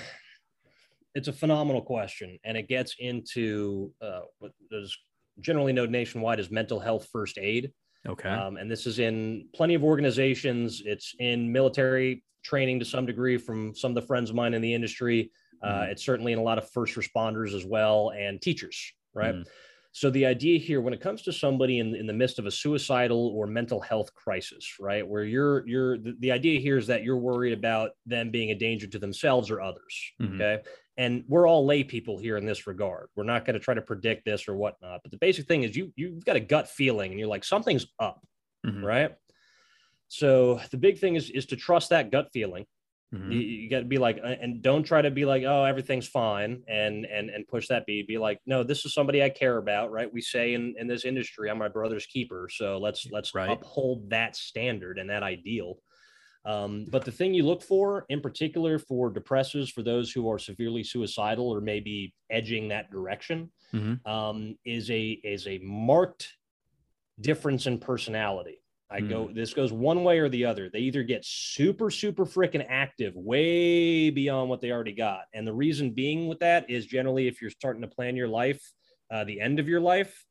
[1.19, 4.23] it's a phenomenal question, and it gets into uh,
[4.71, 4.97] there's
[5.41, 7.73] generally known nationwide as mental health first aid.
[8.09, 8.29] Okay.
[8.29, 10.83] Um, and this is in plenty of organizations.
[10.85, 14.63] It's in military training to some degree from some of the friends of mine in
[14.63, 15.31] the industry.
[15.63, 15.91] Uh, Mhm.
[15.91, 18.77] It's certainly in a lot of first responders as well and teachers,
[19.13, 19.35] right?
[19.35, 19.45] Mhm.
[19.93, 22.51] So the idea here, when it comes to somebody in, in the midst of a
[22.51, 27.03] suicidal or mental health crisis, right, where you're you're the, the idea here is that
[27.05, 29.95] you're worried about them being a danger to themselves or others.
[30.23, 30.35] Mhm.
[30.37, 30.57] Okay.
[30.99, 33.09] And we're all lay people here in this regard.
[33.17, 35.01] We're not going to try to predict this or whatnot.
[35.05, 37.87] But the basic thing is you you've got a gut feeling and you're like, something's
[38.01, 38.21] up,
[38.67, 38.83] Mhm.
[38.85, 39.15] right?
[40.09, 42.67] So the big thing is is to trust that gut feeling
[43.15, 43.33] Mhm.
[43.33, 46.07] you, you got to be like uh, and don't try to be like oh everything's
[46.07, 49.57] fine and and and push that be be like no this is somebody i care
[49.57, 53.35] about right we say in in this industry i'm my brother's keeper so let's let's
[53.35, 53.49] Right.
[53.51, 55.79] uphold that standard and that ideal
[56.49, 60.39] um, but the thing you look for in particular for depressors for those who are
[60.39, 64.07] severely suicidal or maybe edging that direction Mhm.
[64.07, 65.03] um, is a
[65.35, 66.37] is a marked
[67.21, 69.09] difference in personality I Hmm.
[69.09, 70.71] go, this goes one way or the other.
[70.71, 75.25] They either get super, super freaking active, way beyond what they already got.
[75.35, 78.63] And the reason being with that is generally if you're starting to plan your life,
[79.11, 80.25] uh, the end of your life,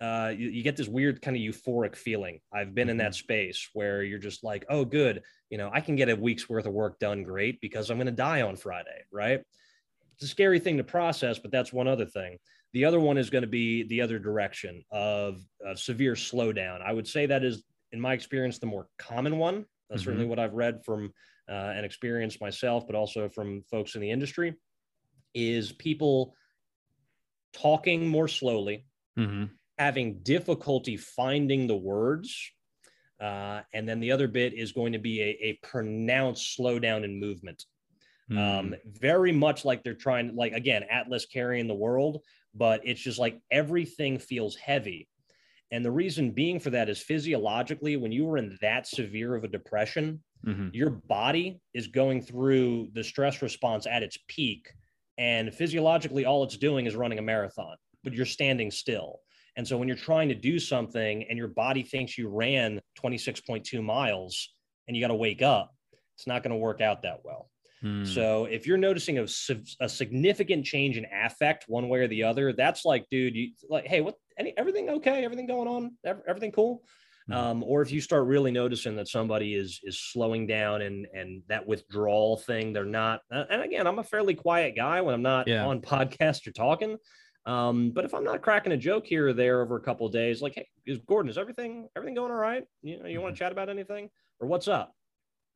[0.00, 2.40] uh, you, you get this weird kind of euphoric feeling.
[2.52, 5.22] I've been in that space where you're just like, oh, good.
[5.50, 8.06] You know, I can get a week's worth of work done great because I'm going
[8.06, 9.40] to die on Friday, right?
[10.14, 12.38] It's a scary thing to process, but that's one other thing.
[12.72, 16.82] The other one is going to be the other direction of, of severe slowdown.
[16.82, 19.64] I would say that is in my experience, the more common one.
[19.88, 20.04] That's Mhm.
[20.04, 21.12] certainly what I've read from
[21.48, 24.54] uh, and experienced myself, but also from folks in the industry,
[25.34, 26.34] is people
[27.54, 28.84] talking more slowly,
[29.18, 29.50] Mhm.
[29.78, 32.50] Having difficulty finding the words.
[33.20, 37.18] Uh, and then the other bit is going to be a, a pronounced slowdown in
[37.18, 37.64] movement.
[38.30, 38.38] Mm.
[38.38, 42.22] Um, very much like they're trying, like again, Atlas carrying the world,
[42.54, 45.08] but it's just like everything feels heavy.
[45.70, 49.44] And the reason being for that is physiologically, when you were in that severe of
[49.44, 50.72] a depression, Mhm.
[50.72, 54.70] your body is going through the stress response at its peak.
[55.18, 59.20] And physiologically, all it's doing is running a marathon, but you're standing still.
[59.58, 63.82] And so when you're trying to do something and your body thinks you ran 26.2
[63.82, 64.54] miles
[64.86, 65.74] and you got to wake up,
[66.16, 67.50] it's not going to work out that well.
[67.84, 68.06] Mm.
[68.06, 69.26] So if you're noticing a,
[69.80, 73.86] a significant change in affect one way or the other, that's like, dude, you like,
[73.86, 74.14] hey, what?
[74.38, 75.24] Any everything okay?
[75.24, 75.96] Everything going on?
[76.04, 76.84] Ev- Everything cool?
[77.28, 77.34] Mhm.
[77.34, 81.42] Um, or if you start really noticing that somebody is is slowing down and and
[81.48, 83.20] that withdrawal thing, they're not.
[83.32, 85.66] uh, And again, I'm a fairly quiet guy when I'm not Yeah.
[85.66, 86.96] on podcast or talking.
[87.48, 90.12] Um, but if I'm not cracking a joke here or there over a couple of
[90.12, 92.64] days, like, hey, is Gordon, is everything everything going all right?
[92.82, 94.92] You know, you want to chat about anything or what's up?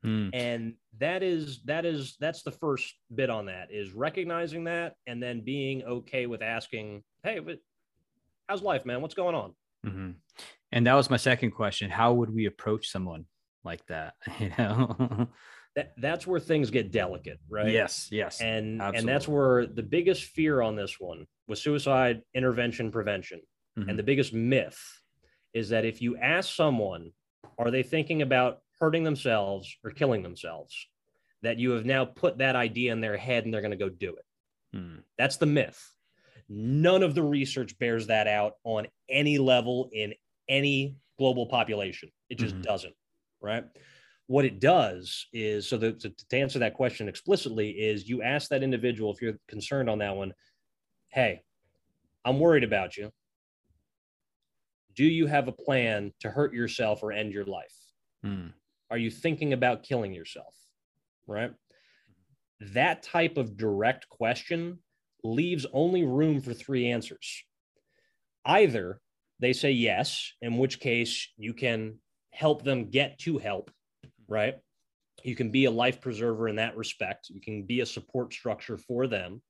[0.05, 0.31] Mm.
[0.33, 5.23] and that is that is that's the first bit on that is recognizing that and
[5.23, 7.59] then being okay with asking hey but
[8.49, 9.55] how's life man what's going on
[9.87, 10.15] Mhm.
[10.71, 11.91] And that was my second question.
[11.91, 13.27] How would we approach someone
[13.65, 14.15] like that?
[14.39, 15.29] You know?
[15.75, 18.09] That that's where things get delicate right Yes.
[18.13, 18.41] Yes.
[18.41, 23.41] and and that's where the biggest fear on this one with suicide intervention prevention
[23.79, 23.89] Mhm.
[23.89, 24.79] and the biggest myth
[25.55, 27.13] is that if you ask someone
[27.59, 30.89] are they thinking about hurting themselves or killing themselves
[31.43, 33.89] that you have now put that idea in their head and they're going to go
[33.89, 34.25] do it
[34.75, 35.03] Mm.
[35.19, 35.79] That's the myth.
[36.49, 40.15] None of the research bears that out on any level in
[40.49, 42.11] any global population.
[42.31, 42.63] It just Mhm.
[42.63, 42.95] doesn't,
[43.43, 43.65] right?
[44.27, 48.49] What it does is so the, to, to answer that question explicitly is you ask
[48.49, 50.33] that individual if you're concerned on that one,
[51.09, 51.43] hey,
[52.25, 53.11] I'm worried about you.
[54.95, 57.75] Do you have a plan to hurt yourself or end your life?
[58.25, 58.53] Mm.
[58.91, 60.55] Are you thinking about killing yourself?
[61.27, 61.53] Right.
[62.61, 64.79] That type of direct question
[65.25, 67.43] leaves only room for three answers.
[68.45, 69.01] Either
[69.41, 71.99] they say yes, in which case you can
[72.31, 73.71] help them get to help,
[74.33, 74.55] right?
[75.23, 77.29] You can be a life preserver in that respect.
[77.29, 79.43] You can be a support structure for them.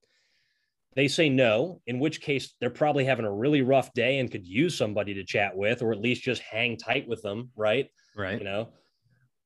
[0.95, 4.47] They say no, in which case they're probably having a really rough day and could
[4.47, 7.89] use somebody to chat with, or at least just hang tight with them, right?
[8.15, 8.39] Right.
[8.39, 8.69] you know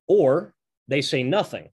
[0.07, 0.55] or
[0.89, 1.69] they say nothing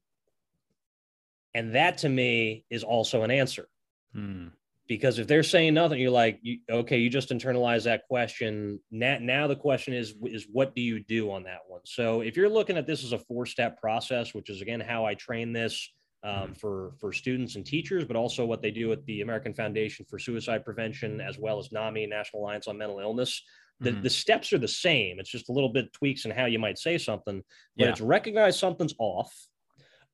[1.53, 3.67] and that to me is also an answer
[4.15, 4.51] Mm.
[4.87, 9.17] Because if they're saying nothing you're like you, okay you just internalize that question now,
[9.21, 12.49] now the question is is what do you do on that one so if you're
[12.49, 15.89] looking at this as a four step process which is again how i train this
[16.25, 20.05] um, for for students and teachers but also what they do at the american foundation
[20.09, 23.41] for suicide prevention as well as nami national alliance on mental illness
[23.79, 24.03] the, Mhm.
[24.03, 26.77] the steps are the same it's just a little bit tweaks in how you might
[26.77, 27.41] say something
[27.75, 27.89] but Yeah.
[27.91, 29.33] it's recognize something's off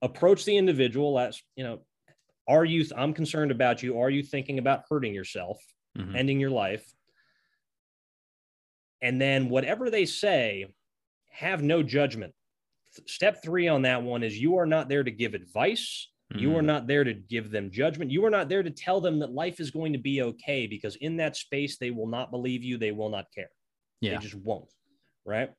[0.01, 1.82] approach the individual as you know
[2.50, 5.58] are you i'm concerned about you are you thinking about hurting yourself
[5.97, 6.16] Mhm.
[6.16, 6.86] ending your life
[9.02, 10.66] And then whatever they say,
[11.30, 12.34] have no judgment.
[13.08, 16.10] Step three on that one is you are not there to give advice.
[16.36, 16.66] You are Mm.
[16.66, 18.12] not there to give them judgment.
[18.12, 20.95] You are not there to tell them that life is going to be okay because
[20.97, 22.78] in that space, they will not believe you.
[22.78, 23.52] They will not care.
[24.02, 24.18] Yeah.
[24.18, 24.70] They just won't.
[25.26, 25.50] Right.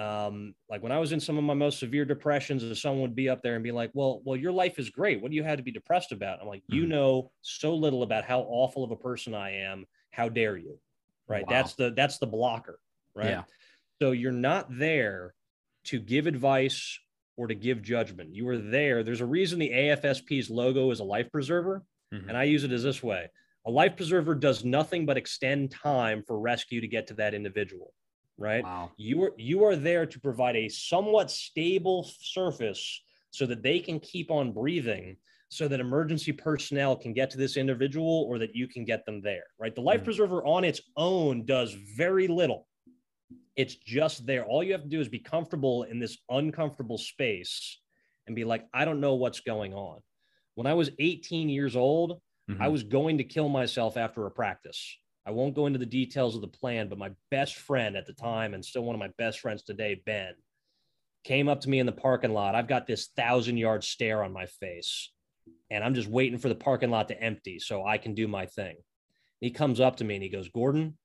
[0.00, 3.28] Um, like when I was in some of my most severe depressions, someone would be
[3.28, 5.20] up there and be like, Well, well, your life is great.
[5.20, 6.40] What do you have to be depressed about?
[6.40, 6.88] I'm like, you Mhm.
[6.88, 9.86] know so little about how awful of a person I am.
[10.10, 10.80] How dare you?
[11.28, 11.46] Right.
[11.46, 11.50] Wow.
[11.50, 12.80] That's the that's the blocker.
[13.14, 13.28] Right.
[13.30, 13.44] Yeah.
[14.00, 15.34] So you're not there
[15.84, 16.98] to give advice
[17.36, 18.34] or to give judgment.
[18.34, 19.02] You are there.
[19.02, 21.84] There's a reason the AFSP's logo is a life preserver.
[22.12, 22.28] Mhm.
[22.28, 23.28] And I use it as this way
[23.66, 27.92] a life preserver does nothing but extend time for rescue to get to that individual.
[28.40, 28.64] Right.
[28.64, 28.90] Wow.
[28.96, 34.00] You are you are there to provide a somewhat stable surface so that they can
[34.00, 35.18] keep on breathing
[35.50, 39.20] so that emergency personnel can get to this individual or that you can get them
[39.20, 40.04] there right the life Mhm.
[40.04, 42.66] preserver on its own does very little
[43.56, 47.80] it's just there all you have to do is be comfortable in this uncomfortable space
[48.26, 50.00] and be like i don't know what's going on
[50.54, 52.20] when i was 18 years old
[52.60, 52.70] I Mhm.
[52.70, 54.98] was going to kill myself after a practice.
[55.26, 58.12] I won't go into the details of the plan, but my best friend at the
[58.12, 60.34] time, and still one of my best friends today, Ben,
[61.24, 62.54] came up to me in the parking lot.
[62.54, 65.12] I've got this thousand yard stare on my face,
[65.70, 68.46] and I'm just waiting for the parking lot to empty so I can do my
[68.46, 68.76] thing.
[69.40, 70.96] He comes up to me and he goes, Gordon,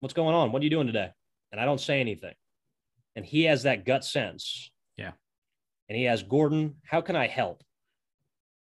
[0.00, 0.52] what's going on?
[0.52, 1.10] What are you doing today?
[1.52, 2.34] And I don't say anything.
[3.16, 4.70] And he has that gut sense.
[4.96, 5.12] Yeah.
[5.88, 7.62] And he has, Gordon, how can I help?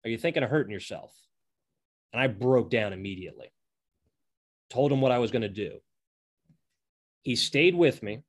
[0.05, 1.13] Are you thinking of hurting yourself?
[2.11, 3.52] And I broke down immediately.
[4.73, 5.81] Told him what I was going to do.
[7.21, 8.23] He stayed with me,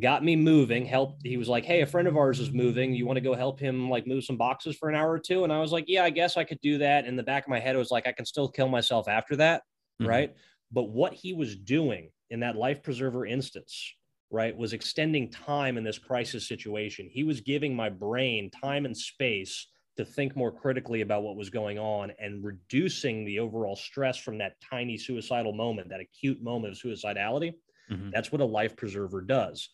[0.00, 1.26] got me moving, helped.
[1.26, 2.94] He was like, Hey, a friend of ours is moving.
[2.94, 5.42] You want to go help him like move some boxes for an hour or two?
[5.42, 7.06] And I was like, Yeah, I guess I could do that.
[7.06, 9.34] In the back of my head, it was like, I can still kill myself after
[9.34, 9.64] that.
[10.00, 10.06] Mhm.
[10.08, 10.36] Right.
[10.70, 13.94] But what he was doing in that life preserver instance,
[14.30, 17.08] right, was extending time in this crisis situation.
[17.10, 19.66] He was giving my brain time and space
[19.96, 24.38] to think more critically about what was going on and reducing the overall stress from
[24.38, 27.54] that tiny suicidal moment, that acute moment of suicidality.
[27.90, 28.10] Mhm.
[28.12, 29.70] That's what a life preserver does.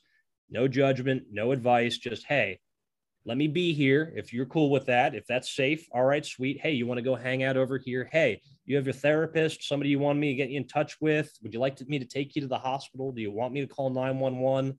[0.50, 2.60] No judgment, no advice, just, hey,
[3.24, 4.12] let me be here.
[4.16, 6.60] If you're cool with that, if that's safe, all right, sweet.
[6.60, 8.08] Hey, you want to go hang out over here?
[8.10, 11.30] Hey, you have your therapist, somebody you want me to get you in touch with?
[11.42, 13.12] Would you like to, me to take you to the hospital?
[13.12, 14.78] Do you want me to call 911?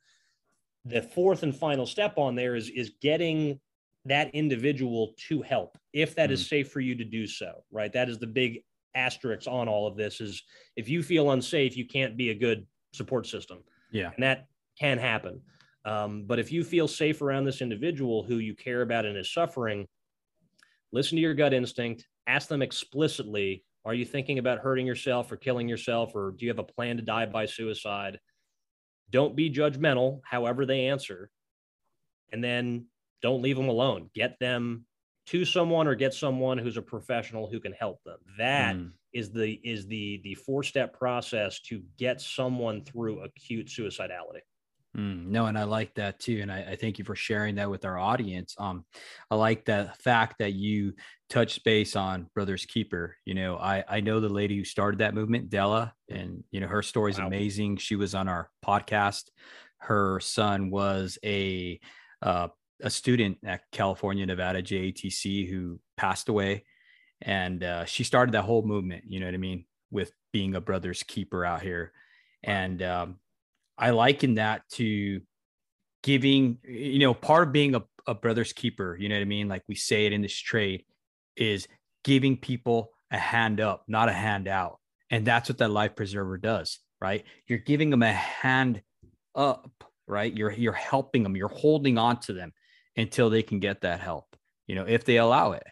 [0.85, 3.59] The fourth and final step on there is, is getting
[4.05, 7.93] that individual to help if that is safe for you to do so, right?
[7.93, 8.63] That is the big
[8.95, 10.43] asterisk on all of this is
[10.75, 14.11] if you feel unsafe, you can't be a good support system Yeah.
[14.13, 14.47] and that
[14.79, 15.41] can happen.
[15.85, 19.31] Um, but if you feel safe around this individual who you care about and is
[19.33, 19.87] suffering,
[20.91, 22.07] listen to your gut instinct.
[22.27, 26.51] Ask them explicitly: Are you thinking about hurting yourself or killing yourself, or do you
[26.51, 28.19] have a plan to die by suicide?
[29.09, 30.21] Don't be judgmental.
[30.23, 31.29] However they answer,
[32.31, 32.85] and then
[33.21, 34.09] don't leave them alone.
[34.13, 34.85] Get them
[35.27, 38.17] to someone or get someone who's a professional who can help them.
[38.37, 38.91] That Mm.
[39.13, 44.41] is the is the the four step process to get someone through acute suicidality.
[44.97, 46.39] Mm, no, and I like that too.
[46.41, 48.55] And I, I thank you for sharing that with our audience.
[48.57, 48.85] Um,
[49.29, 50.93] I like the fact that you
[51.29, 53.15] touched base on Brothers Keeper.
[53.23, 56.67] You know, I, I know the lady who started that movement, Della, and you know,
[56.67, 57.27] her story is Wow.
[57.27, 57.77] amazing.
[57.77, 59.29] She was on our podcast.
[59.77, 61.79] Her son was a
[62.21, 62.49] uh,
[62.83, 66.65] a student at California, Nevada JATC who passed away.
[67.21, 70.61] And uh, she started that whole movement, you know what I mean, with being a
[70.61, 71.91] brother's keeper out here.
[72.43, 73.19] And um,
[73.77, 75.21] I liken that to
[76.03, 79.47] giving, you know, part of being a, a brother's keeper, you know what I mean?
[79.47, 80.83] Like we say it in this trade
[81.35, 81.67] is
[82.03, 84.79] giving people a hand up, not a hand out.
[85.11, 87.23] And that's what that life preserver does, right?
[87.47, 88.81] You're giving them a hand
[89.35, 89.69] up,
[90.07, 90.35] right?
[90.35, 92.53] You're you're helping them, you're holding on to them
[92.97, 94.35] until they can get that help,
[94.67, 95.63] you know, if they allow it.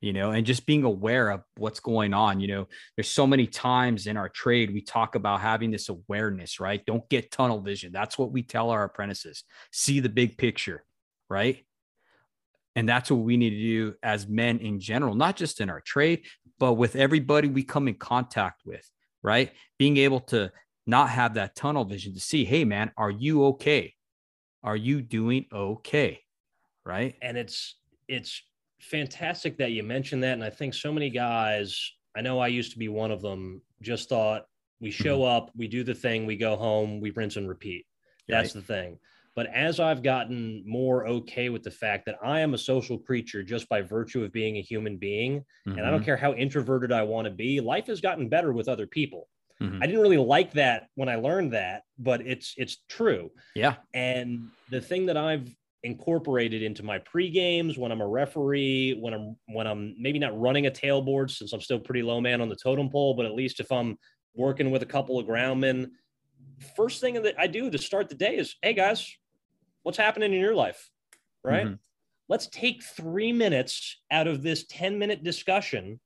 [0.00, 2.38] You know, and just being aware of what's going on.
[2.38, 6.60] You know, there's so many times in our trade we talk about having this awareness,
[6.60, 6.86] right?
[6.86, 7.90] Don't get tunnel vision.
[7.90, 9.42] That's what we tell our apprentices.
[9.72, 10.84] See the big picture,
[11.28, 11.64] right?
[12.76, 15.80] And that's what we need to do as men in general, not just in our
[15.80, 16.26] trade,
[16.60, 18.88] but with everybody we come in contact with,
[19.24, 19.50] right?
[19.80, 20.52] Being able to
[20.86, 23.94] not have that tunnel vision to see, hey, man, are you okay?
[24.62, 26.20] Are you doing okay?
[26.88, 27.14] Right.
[27.22, 27.76] and it's
[28.08, 28.42] it's
[28.80, 32.72] fantastic that you mentioned that and i think so many guys i know i used
[32.72, 34.44] to be one of them just thought
[34.80, 37.84] we show up we do the thing we go home we rinse and repeat
[38.28, 38.98] that's the thing
[39.34, 43.42] but as i've gotten more okay with the fact that i am a social creature
[43.42, 47.02] just by virtue of being a human being and i don't care how introverted i
[47.02, 49.28] want to be life has gotten better with other people
[49.60, 49.82] Mm-hmm.
[49.82, 53.30] I didn't really like that when I learned that, but it's it's true.
[53.54, 53.74] Yeah.
[53.92, 55.52] And the thing that I've
[55.82, 60.38] incorporated into my pre games when I'm a referee, when I'm when I'm maybe not
[60.38, 63.34] running a tailboard since I'm still pretty low man on the totem pole, but at
[63.34, 63.98] least if I'm
[64.34, 65.92] working with a couple of groundmen,
[66.76, 69.10] first thing that I do to start the day is, hey guys,
[69.82, 70.90] what's happening in your life?
[71.44, 71.66] Right?
[71.66, 71.74] Mm-hmm.
[72.28, 75.98] Let's take three minutes out of this 10 minute discussion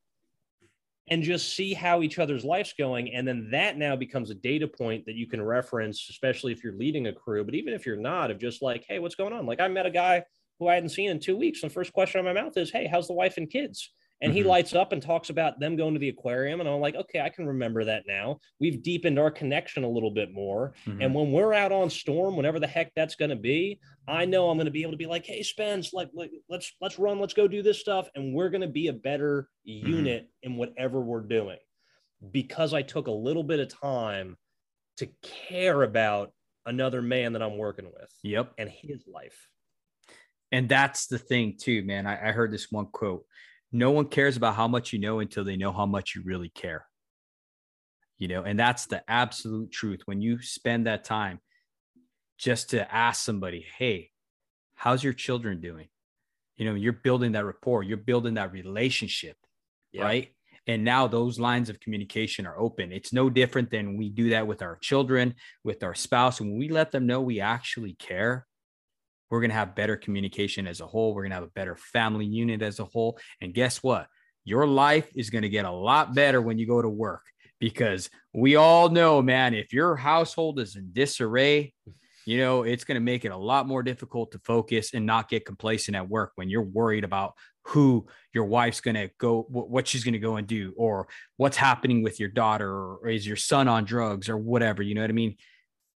[1.10, 3.12] and just see how each other's life's going.
[3.12, 6.76] And then that now becomes a data point that you can reference, especially if you're
[6.76, 7.44] leading a crew.
[7.44, 9.44] But even if you're not, of just like, hey, what's going on?
[9.44, 10.24] Like I met a guy
[10.58, 11.62] who I hadn't seen in two weeks.
[11.62, 13.90] And the first question on my mouth is, hey, how's the wife and kids?
[14.22, 14.36] And mm-hmm.
[14.36, 16.60] he lights up and talks about them going to the aquarium.
[16.60, 18.38] And I'm like, okay, I can remember that now.
[18.60, 20.74] We've deepened our connection a little bit more.
[20.86, 21.02] Mm-hmm.
[21.02, 24.48] And when we're out on storm, whenever the heck that's going to be, I know
[24.48, 27.18] I'm going to be able to be like, hey, Spence, like, like let's let's run,
[27.18, 28.08] let's go do this stuff.
[28.14, 29.88] And we're going to be a better mm-hmm.
[29.88, 30.52] unit mm-hmm.
[30.52, 31.58] in whatever we're doing.
[32.30, 34.36] Because I took a little bit of time
[34.98, 35.08] to
[35.48, 36.32] care about
[36.64, 38.12] another man that I'm working with.
[38.22, 38.52] Yep.
[38.56, 39.48] And his life.
[40.52, 42.06] And that's the thing too, man.
[42.06, 43.24] I, I heard this one quote
[43.72, 46.50] no one cares about how much you know until they know how much you really
[46.50, 46.86] care.
[48.18, 50.02] You know, and that's the absolute truth.
[50.04, 51.40] When you spend that time
[52.38, 54.10] just to ask somebody, hey,
[54.74, 55.88] how's your children doing?
[56.56, 59.36] You know, you're building that rapport, you're building that relationship,
[59.90, 60.02] yeah.
[60.02, 60.28] right?
[60.66, 62.92] And now those lines of communication are open.
[62.92, 66.38] It's no different than we do that with our children, with our spouse.
[66.38, 68.46] And when we let them know we actually care,
[69.32, 71.14] we're going to have better communication as a whole.
[71.14, 73.18] We're going to have a better family unit as a whole.
[73.40, 74.06] And guess what?
[74.44, 77.22] Your life is going to get a lot better when you go to work
[77.58, 81.72] because we all know, man, if your household is in disarray,
[82.26, 85.30] you know, it's going to make it a lot more difficult to focus and not
[85.30, 87.32] get complacent at work when you're worried about
[87.64, 91.08] who your wife's going to go, what she's going to go and do, or
[91.38, 94.82] what's happening with your daughter, or is your son on drugs, or whatever.
[94.82, 95.36] You know what I mean?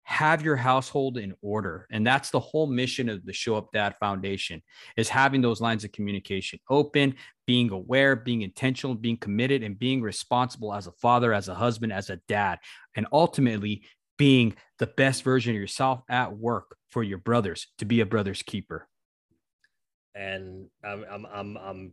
[0.05, 1.87] Have your household in order.
[1.91, 4.61] And that's the whole mission of the show up dad foundation
[4.95, 7.15] is having those lines of communication open
[7.47, 11.91] being aware being intentional being committed and being responsible as a father as a husband
[11.91, 12.59] as a dad
[12.95, 13.83] and ultimately
[14.17, 18.43] being the best version of yourself at work for your brothers to be a brother's
[18.43, 18.87] keeper.
[20.13, 21.91] And i'm i'm i'm i'm,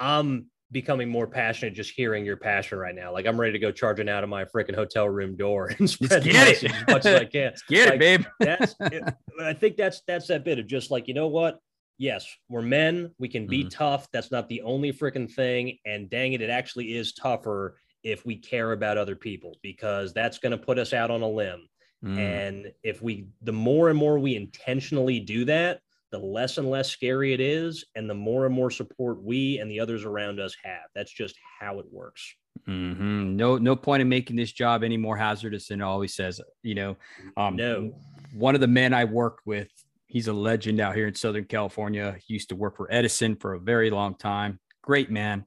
[0.00, 3.12] I'm becoming more passionate just hearing your passion right now.
[3.12, 6.22] Like I'm ready to go charging out of my freaking hotel room door and spread
[6.22, 7.52] get it as much as I can.
[7.68, 8.24] get like, it, babe.
[8.40, 11.58] that's it, I think that's that's that bit of just like, you know what?
[11.98, 13.10] Yes, we're men.
[13.18, 13.68] We can be mm-hmm.
[13.68, 14.08] tough.
[14.12, 15.78] That's not the only freaking thing.
[15.84, 20.38] And dang it, it actually is tougher if we care about other people because that's
[20.38, 21.68] going to put us out on a limb.
[22.02, 22.18] Mm.
[22.18, 25.80] And if we, the more and more we intentionally do that,
[26.10, 29.70] the less and less scary it is, and the more and more support we and
[29.70, 30.82] the others around us have.
[30.94, 32.34] That's just how it works.
[32.68, 33.36] Mm-hmm.
[33.36, 36.40] No, no point in making this job any more hazardous than it always says.
[36.62, 36.96] You know,
[37.36, 37.92] um, no.
[38.34, 39.68] One of the men I worked with,
[40.06, 42.16] he's a legend out here in Southern California.
[42.26, 44.58] He used to work for Edison for a very long time.
[44.82, 45.44] Great man.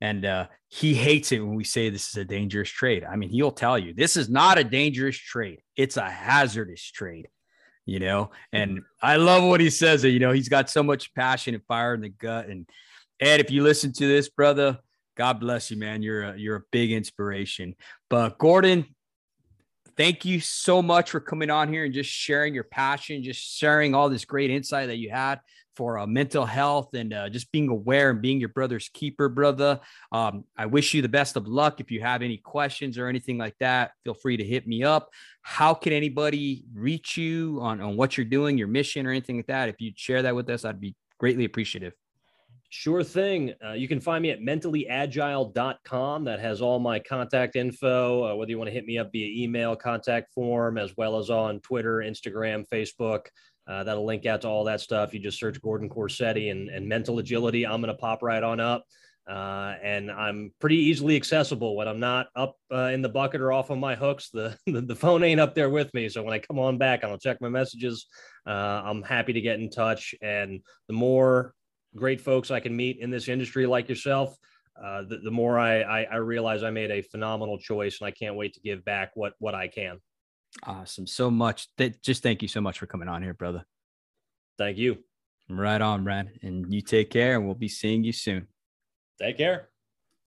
[0.00, 3.04] And uh, he hates it when we say this is a dangerous trade.
[3.04, 7.28] I mean, he'll tell you this is not a dangerous trade, it's a hazardous trade
[7.88, 8.30] you know.
[8.52, 8.84] And mm-hmm.
[9.02, 10.04] I love what he says.
[10.04, 12.46] You know, he's got so much passion and fire in the gut.
[12.48, 12.68] And
[13.18, 14.78] Ed, if you listen to this, brother,
[15.16, 16.02] God bless you, man.
[16.02, 17.74] You're a, you're a big inspiration.
[18.10, 18.86] But Gordon,
[19.96, 23.94] thank you so much for coming on here and just sharing your passion, just sharing
[23.94, 25.40] all this great insight that you had
[25.78, 29.78] for uh, mental health and uh, just being aware and being your brother's keeper, brother.
[30.10, 31.80] Um, I wish you the best of luck.
[31.80, 35.08] If you have any questions or anything like that, feel free to hit me up.
[35.42, 39.46] How can anybody reach you on, on what you're doing, your mission, or anything like
[39.46, 39.68] that?
[39.68, 41.94] If you'd share that with us, I'd be greatly appreciative.
[42.70, 43.54] Sure thing.
[43.64, 46.24] Uh, you can find me at mentallyagile.com.
[46.24, 49.44] That has all my contact info, uh, whether you want to hit me up via
[49.44, 53.26] email, contact form, as well as on Twitter, Instagram, Facebook.
[53.68, 55.12] Uh, that'll link out to all that stuff.
[55.12, 57.66] You just search Gordon Corsetti and, and mental agility.
[57.66, 58.84] I'm going to pop right on up.
[59.28, 63.52] Uh, and I'm pretty easily accessible when I'm not up uh, in the bucket or
[63.52, 64.30] off on my hooks.
[64.30, 67.04] The, the, the phone ain't up there with me, so when I come on back,
[67.04, 68.06] I'll check my messages.
[68.46, 71.52] Uh, I'm happy to get in touch, and the more
[71.94, 74.34] great folks I can meet in this industry like yourself,
[74.82, 78.12] uh, the, the, more I, I, I realize I made a phenomenal choice, and I
[78.12, 79.98] can't wait to give back what what I can.
[80.62, 81.06] Awesome.
[81.06, 81.68] So much.
[81.76, 83.64] Th- just thank you so much for coming on here, brother.
[84.56, 84.98] Thank you.
[85.48, 86.30] Right on, Brad.
[86.42, 88.48] And you take care, and we'll be seeing you soon.
[89.20, 89.68] Take care.